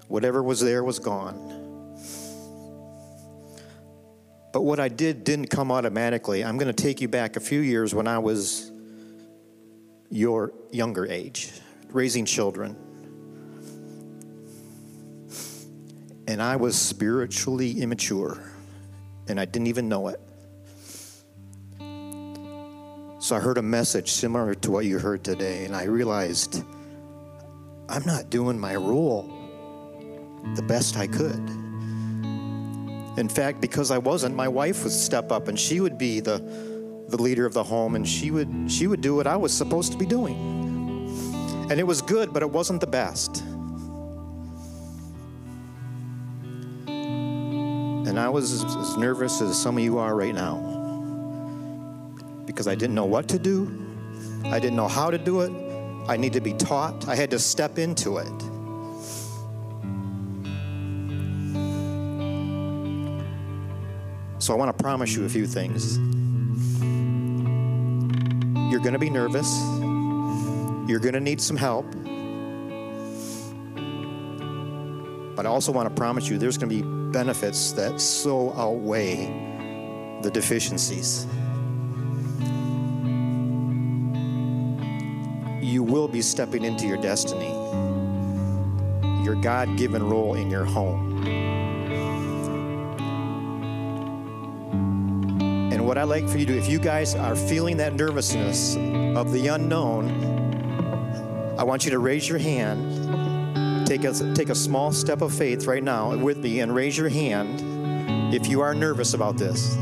Whatever 0.09 0.43
was 0.43 0.61
there 0.61 0.83
was 0.83 0.99
gone. 0.99 1.57
But 4.53 4.63
what 4.63 4.81
I 4.81 4.89
did 4.89 5.25
didn't 5.25 5.49
come 5.49 5.71
automatically. 5.71 6.45
I'm 6.45 6.57
going 6.59 6.75
to 6.75 6.83
take 6.83 7.01
you 7.01 7.09
back 7.09 7.37
a 7.37 7.41
few 7.41 7.61
years 7.61 7.95
when 7.95 8.09
I 8.09 8.19
was 8.19 8.71
your 10.11 10.53
younger 10.73 11.07
age, 11.07 11.53
raising 11.91 12.25
children. 12.25 12.77
And 16.29 16.43
I 16.43 16.57
was 16.57 16.77
spiritually 16.77 17.81
immature, 17.81 18.39
and 19.29 19.41
I 19.41 19.47
didn't 19.47 19.69
even 19.69 19.89
know 19.89 20.09
it. 20.09 20.21
So 23.19 23.35
I 23.35 23.41
heard 23.41 23.57
a 23.57 23.63
message 23.63 24.11
similar 24.13 24.55
to 24.55 24.71
what 24.71 24.85
you 24.85 24.99
heard 24.99 25.25
today, 25.25 25.65
and 25.65 25.75
I 25.75 25.85
realized 25.85 26.63
I'm 27.89 28.05
not 28.05 28.29
doing 28.29 28.59
my 28.59 28.77
role 28.77 29.33
the 30.55 30.61
best 30.61 30.99
I 30.99 31.07
could. 31.07 31.49
In 33.17 33.31
fact, 33.31 33.63
because 33.63 33.91
I 33.91 33.97
wasn't, 33.97 34.37
my 34.37 34.49
wife 34.49 34.85
would 34.85 34.93
step 34.93 35.33
up 35.33 35.49
and 35.49 35.59
she 35.59 35.81
would 35.81 35.97
be 35.97 36.21
the, 36.21 36.41
the 37.09 37.17
leader 37.17 37.47
of 37.47 37.55
the 37.55 37.65
home 37.65 37.95
and 37.95 38.07
she 38.07 38.31
would, 38.31 38.71
she 38.71 38.87
would 38.87 39.01
do 39.01 39.17
what 39.17 39.27
I 39.27 39.37
was 39.37 39.55
supposed 39.55 39.93
to 39.93 39.99
be 39.99 40.05
doing. 40.05 40.37
And 41.71 41.81
it 41.81 41.87
was 41.87 42.03
good, 42.03 42.35
but 42.35 42.43
it 42.43 42.51
wasn't 42.51 42.83
the 42.83 42.87
best. 42.87 43.43
And 48.19 48.27
I 48.27 48.31
was 48.31 48.65
as, 48.65 48.97
nervous 48.97 49.41
as 49.41 49.57
some 49.57 49.79
of 49.79 49.85
you 49.85 49.99
are 49.99 50.17
right 50.17 50.35
now 50.35 50.57
because 52.47 52.67
I 52.67 52.75
didn't 52.75 52.97
know 52.97 53.05
what 53.05 53.29
to 53.29 53.39
do, 53.39 53.71
I 54.47 54.59
didn't 54.59 54.75
know 54.75 54.89
how 54.89 55.09
to 55.09 55.19
do 55.19 55.43
it. 55.43 55.53
I 56.09 56.17
need 56.17 56.33
to 56.33 56.41
be 56.41 56.53
taught. 56.53 57.07
I 57.07 57.15
had 57.15 57.31
to 57.31 57.39
step 57.39 57.79
into 57.79 58.19
it. 58.19 58.27
So 64.43 64.53
I 64.53 64.57
want 64.57 64.77
to 64.77 64.83
promise 64.83 65.15
you 65.15 65.25
a 65.25 65.29
few 65.29 65.47
things. 65.47 65.97
You're 68.69 68.81
going 68.81 68.95
to 68.95 68.99
be 68.99 69.11
nervous. 69.11 69.49
You're 70.91 70.99
going 70.99 71.15
to 71.15 71.21
need 71.21 71.41
some 71.41 71.57
help. 71.57 71.87
But 75.37 75.47
I 75.47 75.49
also 75.49 75.71
want 75.71 75.89
to 75.89 75.95
promise 75.95 76.29
you 76.29 76.37
there's 76.37 76.59
going 76.59 76.69
to 76.69 76.83
be 76.83 76.98
benefits 77.13 77.73
that 77.73 78.01
so 78.01 78.53
outweigh 78.55 79.27
the 80.23 80.31
deficiencies. 80.31 81.27
You 85.61 85.83
will 85.83 86.09
be 86.09 86.23
stepping 86.23 86.65
into 86.65 86.87
your 86.87 86.97
destiny, 86.97 87.51
your 89.25 89.35
God 89.37 89.77
given 89.77 90.03
role 90.03 90.35
in 90.35 90.51
your 90.51 90.65
home. 90.65 91.27
And 95.73 95.87
what 95.87 95.99
I'd 95.99 96.05
like 96.05 96.29
for 96.29 96.39
you 96.39 96.47
to 96.47 96.53
do, 96.55 96.59
if 96.59 96.69
you 96.69 96.79
guys 96.79 97.15
are 97.15 97.37
feeling 97.37 97.77
that 97.77 97.95
nervousness 97.95 98.77
of 99.17 99.33
the 99.33 99.49
unknown, 99.49 100.09
I 101.59 101.65
want 101.65 101.85
you 101.85 101.91
to 101.91 101.99
raise 101.99 102.29
your 102.29 102.39
hand. 102.39 103.28
Take 103.89 104.05
a, 104.05 104.13
take 104.35 104.51
a 104.51 104.55
small 104.55 104.93
step 104.93 105.23
of 105.23 105.33
faith 105.33 105.67
right 105.67 105.83
now 105.83 106.15
with 106.15 106.37
me 106.37 106.61
and 106.61 106.75
raise 106.75 106.99
your 106.99 107.09
hand 107.09 108.35
if 108.35 108.47
you 108.47 108.61
are 108.61 108.75
nervous 108.75 109.15
about 109.15 109.39
this. 109.39 109.75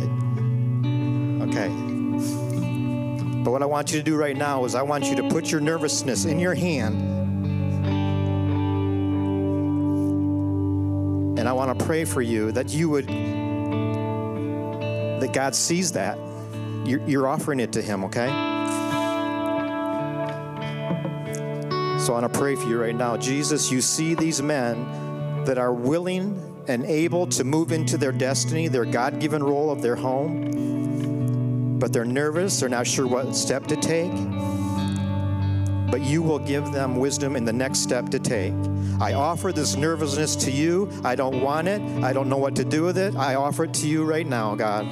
Okay. 1.42 1.66
But 3.42 3.50
what 3.50 3.62
I 3.62 3.66
want 3.66 3.90
you 3.90 3.98
to 3.98 4.04
do 4.04 4.14
right 4.14 4.36
now 4.36 4.64
is 4.64 4.76
I 4.76 4.82
want 4.82 5.06
you 5.06 5.16
to 5.16 5.28
put 5.28 5.50
your 5.50 5.60
nervousness 5.60 6.24
in 6.24 6.38
your 6.38 6.54
hand. 6.54 6.94
And 11.36 11.48
I 11.48 11.52
want 11.52 11.76
to 11.76 11.84
pray 11.84 12.04
for 12.04 12.22
you 12.22 12.52
that 12.52 12.68
you 12.68 12.88
would 12.90 13.08
that 15.20 15.32
God 15.32 15.56
sees 15.56 15.90
that. 15.92 16.16
You're, 16.84 17.00
you're 17.08 17.26
offering 17.26 17.58
it 17.58 17.72
to 17.72 17.82
Him, 17.82 18.04
okay? 18.04 18.55
So 22.06 22.14
I 22.14 22.20
want 22.20 22.32
to 22.32 22.38
pray 22.38 22.54
for 22.54 22.68
you 22.68 22.80
right 22.80 22.94
now. 22.94 23.16
Jesus, 23.16 23.72
you 23.72 23.80
see 23.80 24.14
these 24.14 24.40
men 24.40 25.42
that 25.44 25.58
are 25.58 25.74
willing 25.74 26.62
and 26.68 26.84
able 26.84 27.26
to 27.26 27.42
move 27.42 27.72
into 27.72 27.98
their 27.98 28.12
destiny, 28.12 28.68
their 28.68 28.84
God 28.84 29.18
given 29.18 29.42
role 29.42 29.72
of 29.72 29.82
their 29.82 29.96
home, 29.96 31.80
but 31.80 31.92
they're 31.92 32.04
nervous, 32.04 32.60
they're 32.60 32.68
not 32.68 32.86
sure 32.86 33.08
what 33.08 33.34
step 33.34 33.66
to 33.66 33.74
take. 33.74 34.12
But 35.90 36.00
you 36.02 36.22
will 36.22 36.38
give 36.38 36.70
them 36.70 36.94
wisdom 36.94 37.34
in 37.34 37.44
the 37.44 37.52
next 37.52 37.80
step 37.80 38.08
to 38.10 38.20
take. 38.20 38.54
I 39.00 39.14
offer 39.14 39.50
this 39.52 39.74
nervousness 39.74 40.36
to 40.44 40.52
you. 40.52 40.88
I 41.02 41.16
don't 41.16 41.40
want 41.40 41.66
it. 41.66 41.82
I 42.04 42.12
don't 42.12 42.28
know 42.28 42.38
what 42.38 42.54
to 42.54 42.64
do 42.64 42.84
with 42.84 42.98
it. 42.98 43.16
I 43.16 43.34
offer 43.34 43.64
it 43.64 43.74
to 43.74 43.88
you 43.88 44.04
right 44.04 44.28
now, 44.28 44.54
God. 44.54 44.86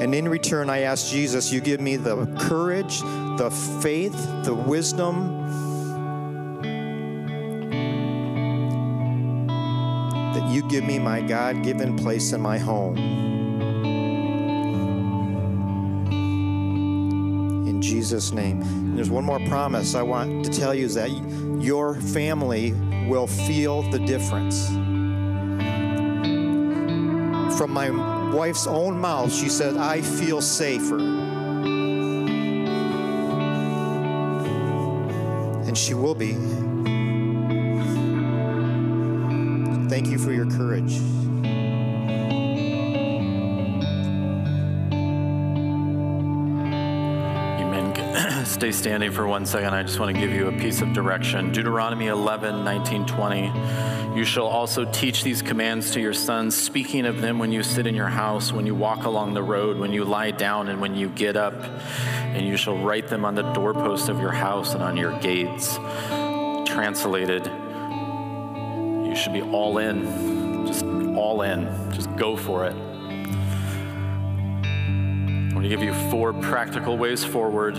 And 0.00 0.14
in 0.14 0.26
return, 0.26 0.70
I 0.70 0.80
ask 0.80 1.08
Jesus, 1.08 1.52
you 1.52 1.60
give 1.60 1.78
me 1.78 1.96
the 1.96 2.24
courage, 2.40 3.02
the 3.36 3.50
faith, 3.82 4.14
the 4.44 4.54
wisdom. 4.54 5.46
That 10.32 10.50
you 10.50 10.66
give 10.70 10.84
me 10.84 10.98
my 10.98 11.20
God 11.20 11.62
given 11.62 11.98
place 11.98 12.32
in 12.32 12.40
my 12.40 12.56
home. 12.56 12.96
In 17.68 17.82
Jesus' 17.82 18.32
name. 18.32 18.62
And 18.62 18.96
there's 18.96 19.10
one 19.10 19.24
more 19.26 19.40
promise 19.48 19.94
I 19.94 20.00
want 20.00 20.46
to 20.46 20.50
tell 20.50 20.74
you 20.74 20.86
is 20.86 20.94
that 20.94 21.10
your 21.60 21.96
family 21.96 22.72
will 23.06 23.26
feel 23.26 23.82
the 23.90 23.98
difference. 23.98 24.68
From 27.58 27.72
my 27.72 28.19
wife's 28.32 28.66
own 28.66 28.98
mouth, 28.98 29.32
she 29.32 29.48
said, 29.48 29.76
I 29.76 30.00
feel 30.00 30.40
safer. 30.40 30.98
And 35.66 35.76
she 35.76 35.94
will 35.94 36.14
be. 36.14 36.34
Thank 39.88 40.06
you 40.08 40.18
for 40.18 40.32
your 40.32 40.50
courage. 40.50 41.00
Stay 48.60 48.72
standing 48.72 49.10
for 49.10 49.26
one 49.26 49.46
second. 49.46 49.72
I 49.72 49.82
just 49.82 49.98
want 49.98 50.14
to 50.14 50.20
give 50.20 50.32
you 50.32 50.48
a 50.48 50.52
piece 50.52 50.82
of 50.82 50.92
direction. 50.92 51.50
Deuteronomy 51.50 52.08
11, 52.08 52.62
19, 52.62 53.06
20. 53.06 53.46
You 54.14 54.22
shall 54.22 54.48
also 54.48 54.84
teach 54.84 55.24
these 55.24 55.40
commands 55.40 55.92
to 55.92 56.00
your 56.00 56.12
sons, 56.12 56.54
speaking 56.58 57.06
of 57.06 57.22
them 57.22 57.38
when 57.38 57.52
you 57.52 57.62
sit 57.62 57.86
in 57.86 57.94
your 57.94 58.08
house, 58.08 58.52
when 58.52 58.66
you 58.66 58.74
walk 58.74 59.04
along 59.04 59.32
the 59.32 59.42
road, 59.42 59.78
when 59.78 59.94
you 59.94 60.04
lie 60.04 60.30
down, 60.30 60.68
and 60.68 60.78
when 60.78 60.94
you 60.94 61.08
get 61.08 61.38
up. 61.38 61.54
And 61.54 62.46
you 62.46 62.58
shall 62.58 62.76
write 62.76 63.08
them 63.08 63.24
on 63.24 63.34
the 63.34 63.50
doorposts 63.54 64.10
of 64.10 64.20
your 64.20 64.32
house 64.32 64.74
and 64.74 64.82
on 64.82 64.94
your 64.94 65.18
gates. 65.20 65.78
Translated, 66.70 67.46
you 69.06 69.16
should 69.16 69.32
be 69.32 69.40
all 69.40 69.78
in. 69.78 70.66
Just 70.66 70.84
all 70.84 71.40
in. 71.40 71.64
Just 71.94 72.14
go 72.16 72.36
for 72.36 72.66
it. 72.66 72.74
I'm 74.64 75.48
going 75.48 75.62
to 75.62 75.68
give 75.70 75.82
you 75.82 75.94
four 76.10 76.34
practical 76.34 76.98
ways 76.98 77.24
forward. 77.24 77.78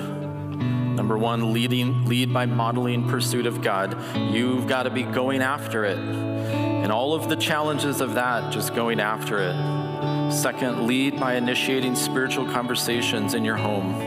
Number 1.11 1.25
one, 1.25 1.51
leading, 1.51 2.05
lead 2.05 2.33
by 2.33 2.45
modeling 2.45 3.09
pursuit 3.09 3.45
of 3.45 3.61
God. 3.61 3.97
You've 4.15 4.65
got 4.65 4.83
to 4.83 4.89
be 4.89 5.03
going 5.03 5.41
after 5.41 5.83
it. 5.83 5.97
And 5.97 6.89
all 6.89 7.13
of 7.13 7.27
the 7.27 7.35
challenges 7.35 7.99
of 7.99 8.13
that, 8.13 8.53
just 8.53 8.73
going 8.73 9.01
after 9.01 9.37
it. 9.39 10.31
Second, 10.31 10.87
lead 10.87 11.19
by 11.19 11.35
initiating 11.35 11.97
spiritual 11.97 12.45
conversations 12.45 13.33
in 13.33 13.43
your 13.43 13.57
home. 13.57 13.99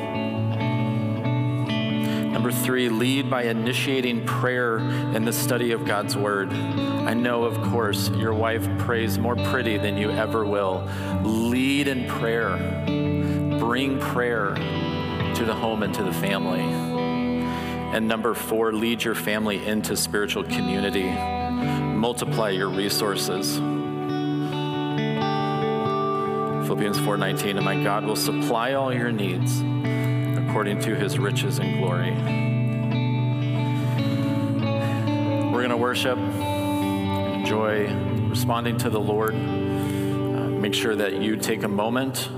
Number 2.33 2.51
three, 2.51 2.89
lead 2.89 3.29
by 3.29 3.43
initiating 3.43 4.25
prayer 4.25 4.79
in 4.79 5.27
the 5.27 5.33
study 5.35 5.73
of 5.73 5.85
God's 5.85 6.17
Word. 6.17 6.55
I 6.55 7.13
know, 7.13 7.45
of 7.45 7.61
course, 7.71 8.09
your 8.09 8.33
wife 8.33 8.67
prays 8.79 9.19
more 9.19 9.37
pretty 9.37 9.77
than 9.77 9.99
you 9.99 10.11
ever 10.11 10.47
will. 10.47 10.89
Lead 11.23 11.87
in 11.87 12.09
prayer, 12.09 12.57
bring 13.59 14.01
prayer 14.01 14.55
to 15.35 15.45
the 15.45 15.55
home 15.55 15.83
and 15.83 15.93
to 15.93 16.03
the 16.03 16.13
family. 16.15 16.84
And 17.95 18.09
number 18.09 18.35
four, 18.35 18.73
lead 18.73 19.05
your 19.05 19.15
family 19.15 19.65
into 19.65 19.97
spiritual 19.97 20.43
community. 20.43 21.09
Multiply 21.95 22.51
your 22.51 22.69
resources. 22.69 23.55
Philippians 26.67 26.99
4:19, 26.99 27.57
and 27.57 27.65
my 27.65 27.81
God 27.85 28.05
will 28.05 28.17
supply 28.17 28.73
all 28.73 28.93
your 28.93 29.13
needs 29.13 29.61
according 30.37 30.81
to 30.81 30.97
his 30.97 31.21
riches 31.21 31.61
and 31.61 31.79
glory. 31.79 32.11
We're 35.53 35.61
going 35.61 35.71
to 35.71 35.77
worship, 35.77 36.19
enjoy 36.19 37.95
responding 38.29 38.77
to 38.79 38.91
the 38.91 38.99
Lord. 38.99 39.35
Uh, 39.35 40.49
make 40.59 40.75
sure 40.75 40.97
that 40.97 41.23
you 41.23 41.37
take 41.37 41.63
a 41.63 41.69
moment 41.69 42.29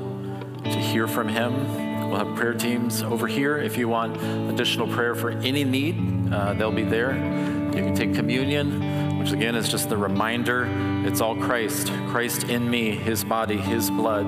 to 0.64 0.78
hear 0.78 1.08
from 1.08 1.28
him. 1.28 1.85
We'll 2.08 2.24
have 2.24 2.36
prayer 2.36 2.54
teams 2.54 3.02
over 3.02 3.26
here. 3.26 3.58
If 3.58 3.76
you 3.76 3.88
want 3.88 4.16
additional 4.50 4.86
prayer 4.88 5.14
for 5.14 5.30
any 5.30 5.64
need, 5.64 6.32
uh, 6.32 6.54
they'll 6.54 6.70
be 6.70 6.84
there. 6.84 7.14
You 7.14 7.82
can 7.82 7.94
take 7.94 8.14
communion, 8.14 9.18
which 9.18 9.32
again 9.32 9.54
is 9.54 9.68
just 9.68 9.88
the 9.88 9.96
reminder 9.96 10.68
it's 11.06 11.20
all 11.20 11.36
Christ. 11.36 11.92
Christ 12.08 12.44
in 12.44 12.70
me, 12.70 12.90
his 12.92 13.24
body, 13.24 13.56
his 13.56 13.90
blood, 13.90 14.24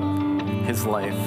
his 0.67 0.85
life 0.85 1.19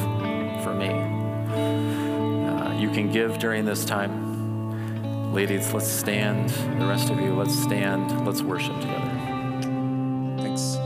for 0.63 0.73
me. 0.73 0.89
Uh, 0.89 2.77
you 2.77 2.89
can 2.91 3.11
give 3.11 3.39
during 3.39 3.65
this 3.65 3.85
time. 3.85 5.33
Ladies, 5.33 5.73
let's 5.73 5.87
stand. 5.87 6.49
The 6.49 6.85
rest 6.85 7.09
of 7.09 7.19
you, 7.19 7.33
let's 7.33 7.57
stand. 7.57 8.25
Let's 8.25 8.41
worship 8.41 8.75
together. 8.81 9.11
Thanks. 10.37 10.77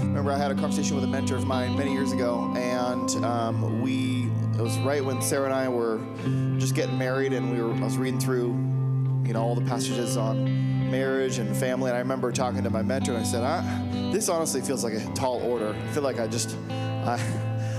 Remember, 0.00 0.32
I 0.32 0.36
had 0.36 0.50
a 0.50 0.54
conversation 0.54 0.94
with 0.94 1.04
a 1.04 1.08
mentor 1.08 1.36
of 1.36 1.46
mine 1.46 1.76
many 1.76 1.92
years 1.92 2.12
ago, 2.12 2.52
and 2.56 3.10
um, 3.24 3.80
we, 3.80 4.25
it 4.58 4.62
was 4.62 4.78
right 4.78 5.04
when 5.04 5.20
Sarah 5.20 5.44
and 5.44 5.54
I 5.54 5.68
were 5.68 6.00
just 6.58 6.74
getting 6.74 6.96
married, 6.96 7.32
and 7.32 7.52
we 7.52 7.60
were, 7.60 7.72
I 7.74 7.84
was 7.84 7.98
reading 7.98 8.18
through, 8.18 8.48
you 9.26 9.34
know, 9.34 9.42
all 9.42 9.54
the 9.54 9.66
passages 9.66 10.16
on 10.16 10.90
marriage 10.90 11.38
and 11.38 11.54
family, 11.54 11.90
and 11.90 11.96
I 11.96 12.00
remember 12.00 12.32
talking 12.32 12.62
to 12.62 12.70
my 12.70 12.82
mentor, 12.82 13.12
and 13.12 13.20
I 13.20 13.24
said, 13.24 14.12
this 14.12 14.28
honestly 14.30 14.62
feels 14.62 14.82
like 14.82 14.94
a 14.94 15.04
tall 15.12 15.42
order. 15.42 15.74
I 15.74 15.92
feel 15.92 16.02
like 16.02 16.18
I 16.18 16.26
just, 16.26 16.56
I, 16.70 17.18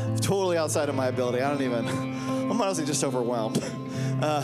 am 0.05 0.17
totally 0.21 0.57
outside 0.57 0.87
of 0.87 0.95
my 0.95 1.07
ability. 1.07 1.41
I 1.41 1.49
don't 1.49 1.63
even, 1.63 1.87
I'm 2.51 2.61
honestly 2.61 2.85
just 2.85 3.03
overwhelmed. 3.03 3.63
Uh, 4.17 4.41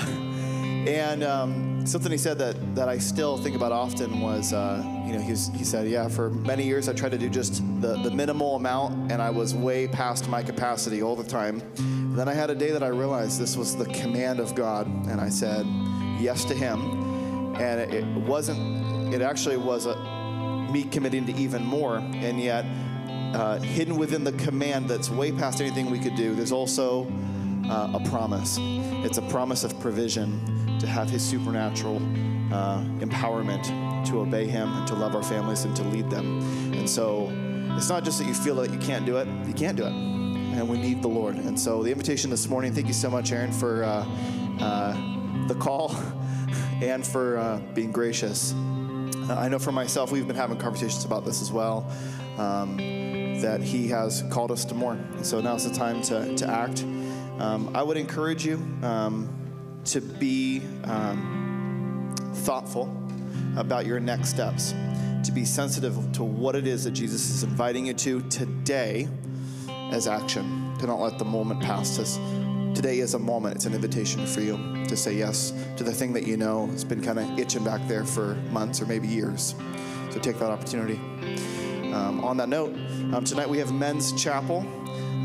and 0.88 1.24
um, 1.24 1.88
something 1.88 2.12
he 2.12 2.18
said 2.18 2.38
that, 2.38 2.76
that 2.76 2.88
I 2.88 2.98
still 3.00 3.38
think 3.38 3.56
about 3.56 3.72
often 3.72 4.20
was, 4.22 4.54
uh, 4.54 4.84
you 5.06 5.14
know, 5.14 5.20
he, 5.20 5.30
he 5.30 5.64
said, 5.64 5.88
yeah, 5.88 6.08
for 6.08 6.30
many 6.30 6.64
years 6.64 6.88
I 6.88 6.94
tried 6.94 7.12
to 7.14 7.18
do 7.18 7.28
just 7.30 7.64
the, 7.82 7.98
the 8.04 8.12
minimal 8.12 8.56
amount 8.56 9.12
and 9.12 9.22
I 9.22 9.30
was 9.30 9.56
way 9.56 9.88
past 9.88 10.30
my 10.30 10.44
capacity 10.44 11.02
all 11.02 11.16
the 11.16 11.24
time. 11.24 11.62
Then 12.14 12.28
I 12.30 12.34
had 12.36 12.51
a 12.51 12.55
day 12.55 12.70
that 12.70 12.84
I 12.84 12.89
realized 12.89 13.39
this 13.39 13.57
was 13.57 13.76
the 13.76 13.86
command 13.86 14.39
of 14.39 14.53
God 14.53 14.86
and 14.86 15.20
I 15.20 15.30
said 15.30 15.66
yes 16.20 16.45
to 16.45 16.53
him. 16.53 17.55
And 17.55 17.82
it, 17.82 17.91
it 17.91 18.05
wasn't, 18.05 19.11
it 19.11 19.24
actually 19.24 19.57
was 19.57 19.88
a, 19.88 19.95
me 20.72 20.84
committing 20.84 21.26
to 21.26 21.34
even 21.34 21.64
more. 21.64 21.97
And 21.97 22.39
yet, 22.39 22.66
uh, 23.34 23.57
hidden 23.59 23.97
within 23.97 24.24
the 24.24 24.32
command 24.34 24.88
that's 24.88 25.09
way 25.09 25.32
past 25.32 25.59
anything 25.59 25.89
we 25.89 25.97
could 25.97 26.16
do, 26.16 26.36
there's 26.36 26.51
also 26.51 27.11
uh, 27.68 27.99
a 27.99 28.09
promise. 28.09 28.59
It's 28.59 29.18
a 29.18 29.24
promise 29.24 29.64
of 29.64 29.80
provision 29.80 30.78
to 30.80 30.86
have 30.86 31.09
His 31.09 31.24
supernatural 31.24 31.97
uh, 32.53 32.84
empowerment 32.99 33.66
to 34.07 34.20
obey 34.20 34.45
Him 34.45 34.72
and 34.72 34.88
to 34.88 34.93
love 34.93 35.16
our 35.16 35.24
families 35.24 35.66
and 35.66 35.76
to 35.78 35.84
lead 35.86 36.11
them. 36.11 36.39
And 36.74 36.88
so 36.88 37.32
it's 37.76 37.89
not 37.89 38.03
just 38.03 38.20
that 38.20 38.28
you 38.28 38.36
feel 38.36 38.55
that 38.57 38.72
you 38.72 38.78
can't 38.78 39.03
do 39.03 39.18
it, 39.18 39.28
you 39.47 39.53
can't 39.53 39.76
do 39.76 39.86
it. 39.88 40.23
And 40.54 40.70
we 40.70 40.78
need 40.78 41.01
the 41.01 41.08
Lord. 41.08 41.36
And 41.36 41.60
so 41.60 41.82
the 41.82 41.91
invitation 41.91 42.30
this 42.30 42.47
morning, 42.47 42.74
thank 42.74 42.88
you 42.88 42.93
so 42.93 43.10
much, 43.10 43.32
Aaron, 43.32 43.51
for 43.51 43.84
uh, 43.84 44.06
uh, 44.60 45.47
the 45.47 45.56
call 45.56 45.95
and 46.82 47.06
for 47.06 47.38
uh, 47.38 47.60
being 47.74 47.91
gracious. 47.91 48.54
Uh, 48.54 49.36
I 49.38 49.49
know 49.49 49.58
for 49.58 49.72
myself, 49.72 50.12
we've 50.12 50.28
been 50.28 50.36
having 50.36 50.58
conversations 50.58 51.06
about 51.06 51.26
this 51.26 51.41
as 51.41 51.51
well. 51.51 51.91
Um, 52.38 52.78
that 53.41 53.62
He 53.62 53.88
has 53.89 54.24
called 54.30 54.51
us 54.51 54.64
to 54.66 54.76
more. 54.76 54.93
And 54.93 55.26
so 55.26 55.41
now's 55.41 55.70
the 55.70 55.76
time 55.76 56.01
to, 56.04 56.36
to 56.36 56.47
act. 56.47 56.84
Um, 57.39 57.72
I 57.76 57.82
would 57.82 57.97
encourage 57.97 58.45
you 58.45 58.56
um, 58.84 59.30
to 59.86 60.01
be 60.01 60.62
um, 60.84 62.16
thoughtful 62.36 62.95
about 63.58 63.86
your 63.86 63.99
next 63.99 64.30
steps, 64.30 64.74
to 65.24 65.32
be 65.34 65.45
sensitive 65.45 66.12
to 66.14 66.24
what 66.24 66.56
it 66.56 66.68
is 66.68 66.84
that 66.84 66.91
Jesus 66.91 67.30
is 67.30 67.43
inviting 67.43 67.88
you 67.88 67.93
to 67.95 68.22
today 68.30 69.08
as 69.94 70.08
action. 70.08 70.76
to 70.80 70.88
not 70.88 71.00
let 71.00 71.20
the 71.20 71.26
moment 71.26 71.62
pass 71.62 72.00
us. 72.00 72.18
Today 72.76 72.98
is 72.98 73.14
a 73.14 73.20
moment, 73.20 73.56
it's 73.56 73.66
an 73.66 73.76
invitation 73.76 74.26
for 74.26 74.41
you 74.41 74.58
to 74.88 74.98
say 74.98 75.14
yes 75.14 75.54
to 75.78 75.84
the 75.84 75.94
thing 75.94 76.12
that 76.14 76.26
you 76.26 76.36
know 76.36 76.66
has 76.68 76.84
been 76.84 77.02
kind 77.02 77.20
of 77.20 77.38
itching 77.38 77.64
back 77.64 77.88
there 77.88 78.04
for 78.04 78.34
months 78.50 78.82
or 78.82 78.88
maybe 78.88 79.08
years. 79.08 79.54
So 80.10 80.20
take 80.20 80.39
that 80.39 80.50
opportunity. 80.50 80.96
Um, 81.94 82.24
on 82.24 82.38
that 82.38 82.50
note, 82.50 82.74
um, 83.14 83.24
tonight 83.24 83.48
we 83.48 83.60
have 83.60 83.72
men's 83.72 84.12
chapel. 84.22 84.66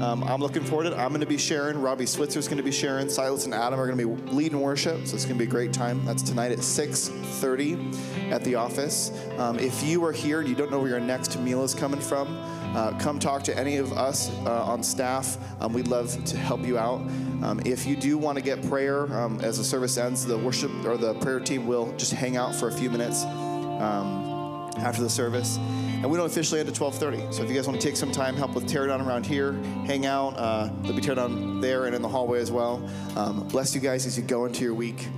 Um, 0.03 0.23
I'm 0.23 0.41
looking 0.41 0.62
forward 0.62 0.85
to 0.85 0.93
it. 0.93 0.99
I'm 0.99 1.09
going 1.09 1.23
to 1.23 1.27
be 1.27 1.39
sharing. 1.39 1.81
Robbie 1.81 2.07
Switzer 2.07 2.39
is 2.39 2.47
going 2.47 2.59
to 2.59 2.62
be 2.62 2.71
sharing. 2.71 3.09
Silas 3.09 3.47
and 3.47 3.55
Adam 3.55 3.81
are 3.81 3.87
going 3.87 3.99
to 3.99 4.07
be 4.07 4.31
leading 4.31 4.61
worship, 4.61 5.07
so 5.07 5.16
it's 5.16 5.25
going 5.25 5.39
to 5.39 5.45
be 5.45 5.49
a 5.49 5.51
great 5.51 5.73
time. 5.73 6.05
That's 6.05 6.23
tonight 6.23 6.53
at 6.53 6.59
6:30 6.59 8.31
at 8.31 8.45
the 8.45 8.55
office. 8.55 9.11
Um, 9.39 9.59
if 9.59 9.83
you 9.83 10.05
are 10.05 10.12
here 10.12 10.41
and 10.41 10.49
you 10.49 10.55
don't 10.55 10.71
know 10.71 10.79
where 10.79 10.91
your 10.91 11.01
next 11.01 11.41
meal 11.41 11.64
is 11.64 11.75
coming 11.75 12.01
from, 12.01 12.37
uh, 12.75 12.97
come 12.99 13.19
talk 13.19 13.43
to 13.45 13.59
any 13.59 13.77
of 13.77 13.93
us 13.93 14.31
uh, 14.47 14.64
on 14.64 14.83
staff. 14.83 15.39
Um, 15.61 15.73
we'd 15.73 15.89
love 15.89 16.25
to 16.25 16.37
help 16.37 16.64
you 16.64 16.79
out. 16.79 17.01
Um, 17.43 17.61
if 17.64 17.87
you 17.87 17.97
do 17.97 18.19
want 18.19 18.37
to 18.37 18.43
get 18.43 18.66
prayer 18.69 19.12
um, 19.14 19.41
as 19.41 19.59
the 19.59 19.64
service 19.64 19.97
ends, 19.97 20.27
the 20.27 20.39
worship 20.39 20.71
or 20.85 20.97
the 20.97 21.14
prayer 21.14 21.41
team 21.41 21.66
will 21.66 21.93
just 21.97 22.12
hang 22.12 22.37
out 22.37 22.55
for 22.55 22.69
a 22.69 22.73
few 22.73 22.91
minutes 22.91 23.25
um, 23.25 24.71
after 24.79 25.03
the 25.03 25.11
service. 25.11 25.57
And 25.57 26.09
we 26.11 26.16
don't 26.16 26.27
officially 26.27 26.61
end 26.61 26.69
at 26.69 26.75
12:30. 26.75 27.35
So 27.35 27.43
if 27.43 27.49
you 27.49 27.57
guys 27.57 27.66
want 27.66 27.81
to 27.81 27.87
take 27.87 27.97
some 27.97 28.12
time, 28.12 28.37
help 28.37 28.55
with 28.55 28.69
tear 28.69 28.87
down 28.87 29.01
around 29.01 29.27
here, 29.27 29.53
hang 29.85 30.07
out. 30.07 30.35
Uh, 30.37 30.71
there'll 30.83 30.97
be 30.97 31.03
tear 31.03 31.16
down 31.16 31.61
there 31.61 31.87
and 31.87 31.95
in 31.95 32.03
the 32.03 32.09
hallway 32.09 32.41
as 32.41 32.53
well. 32.53 32.89
Um, 33.16 33.49
bless 33.49 33.75
you 33.75 33.81
guys 33.81 34.07
as 34.07 34.16
you 34.16 34.23
go 34.23 34.45
into 34.45 34.62
your 34.62 34.75
week. 34.75 35.09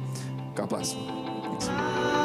God 0.54 0.68
bless. 0.70 0.94
Thanks. 1.60 2.19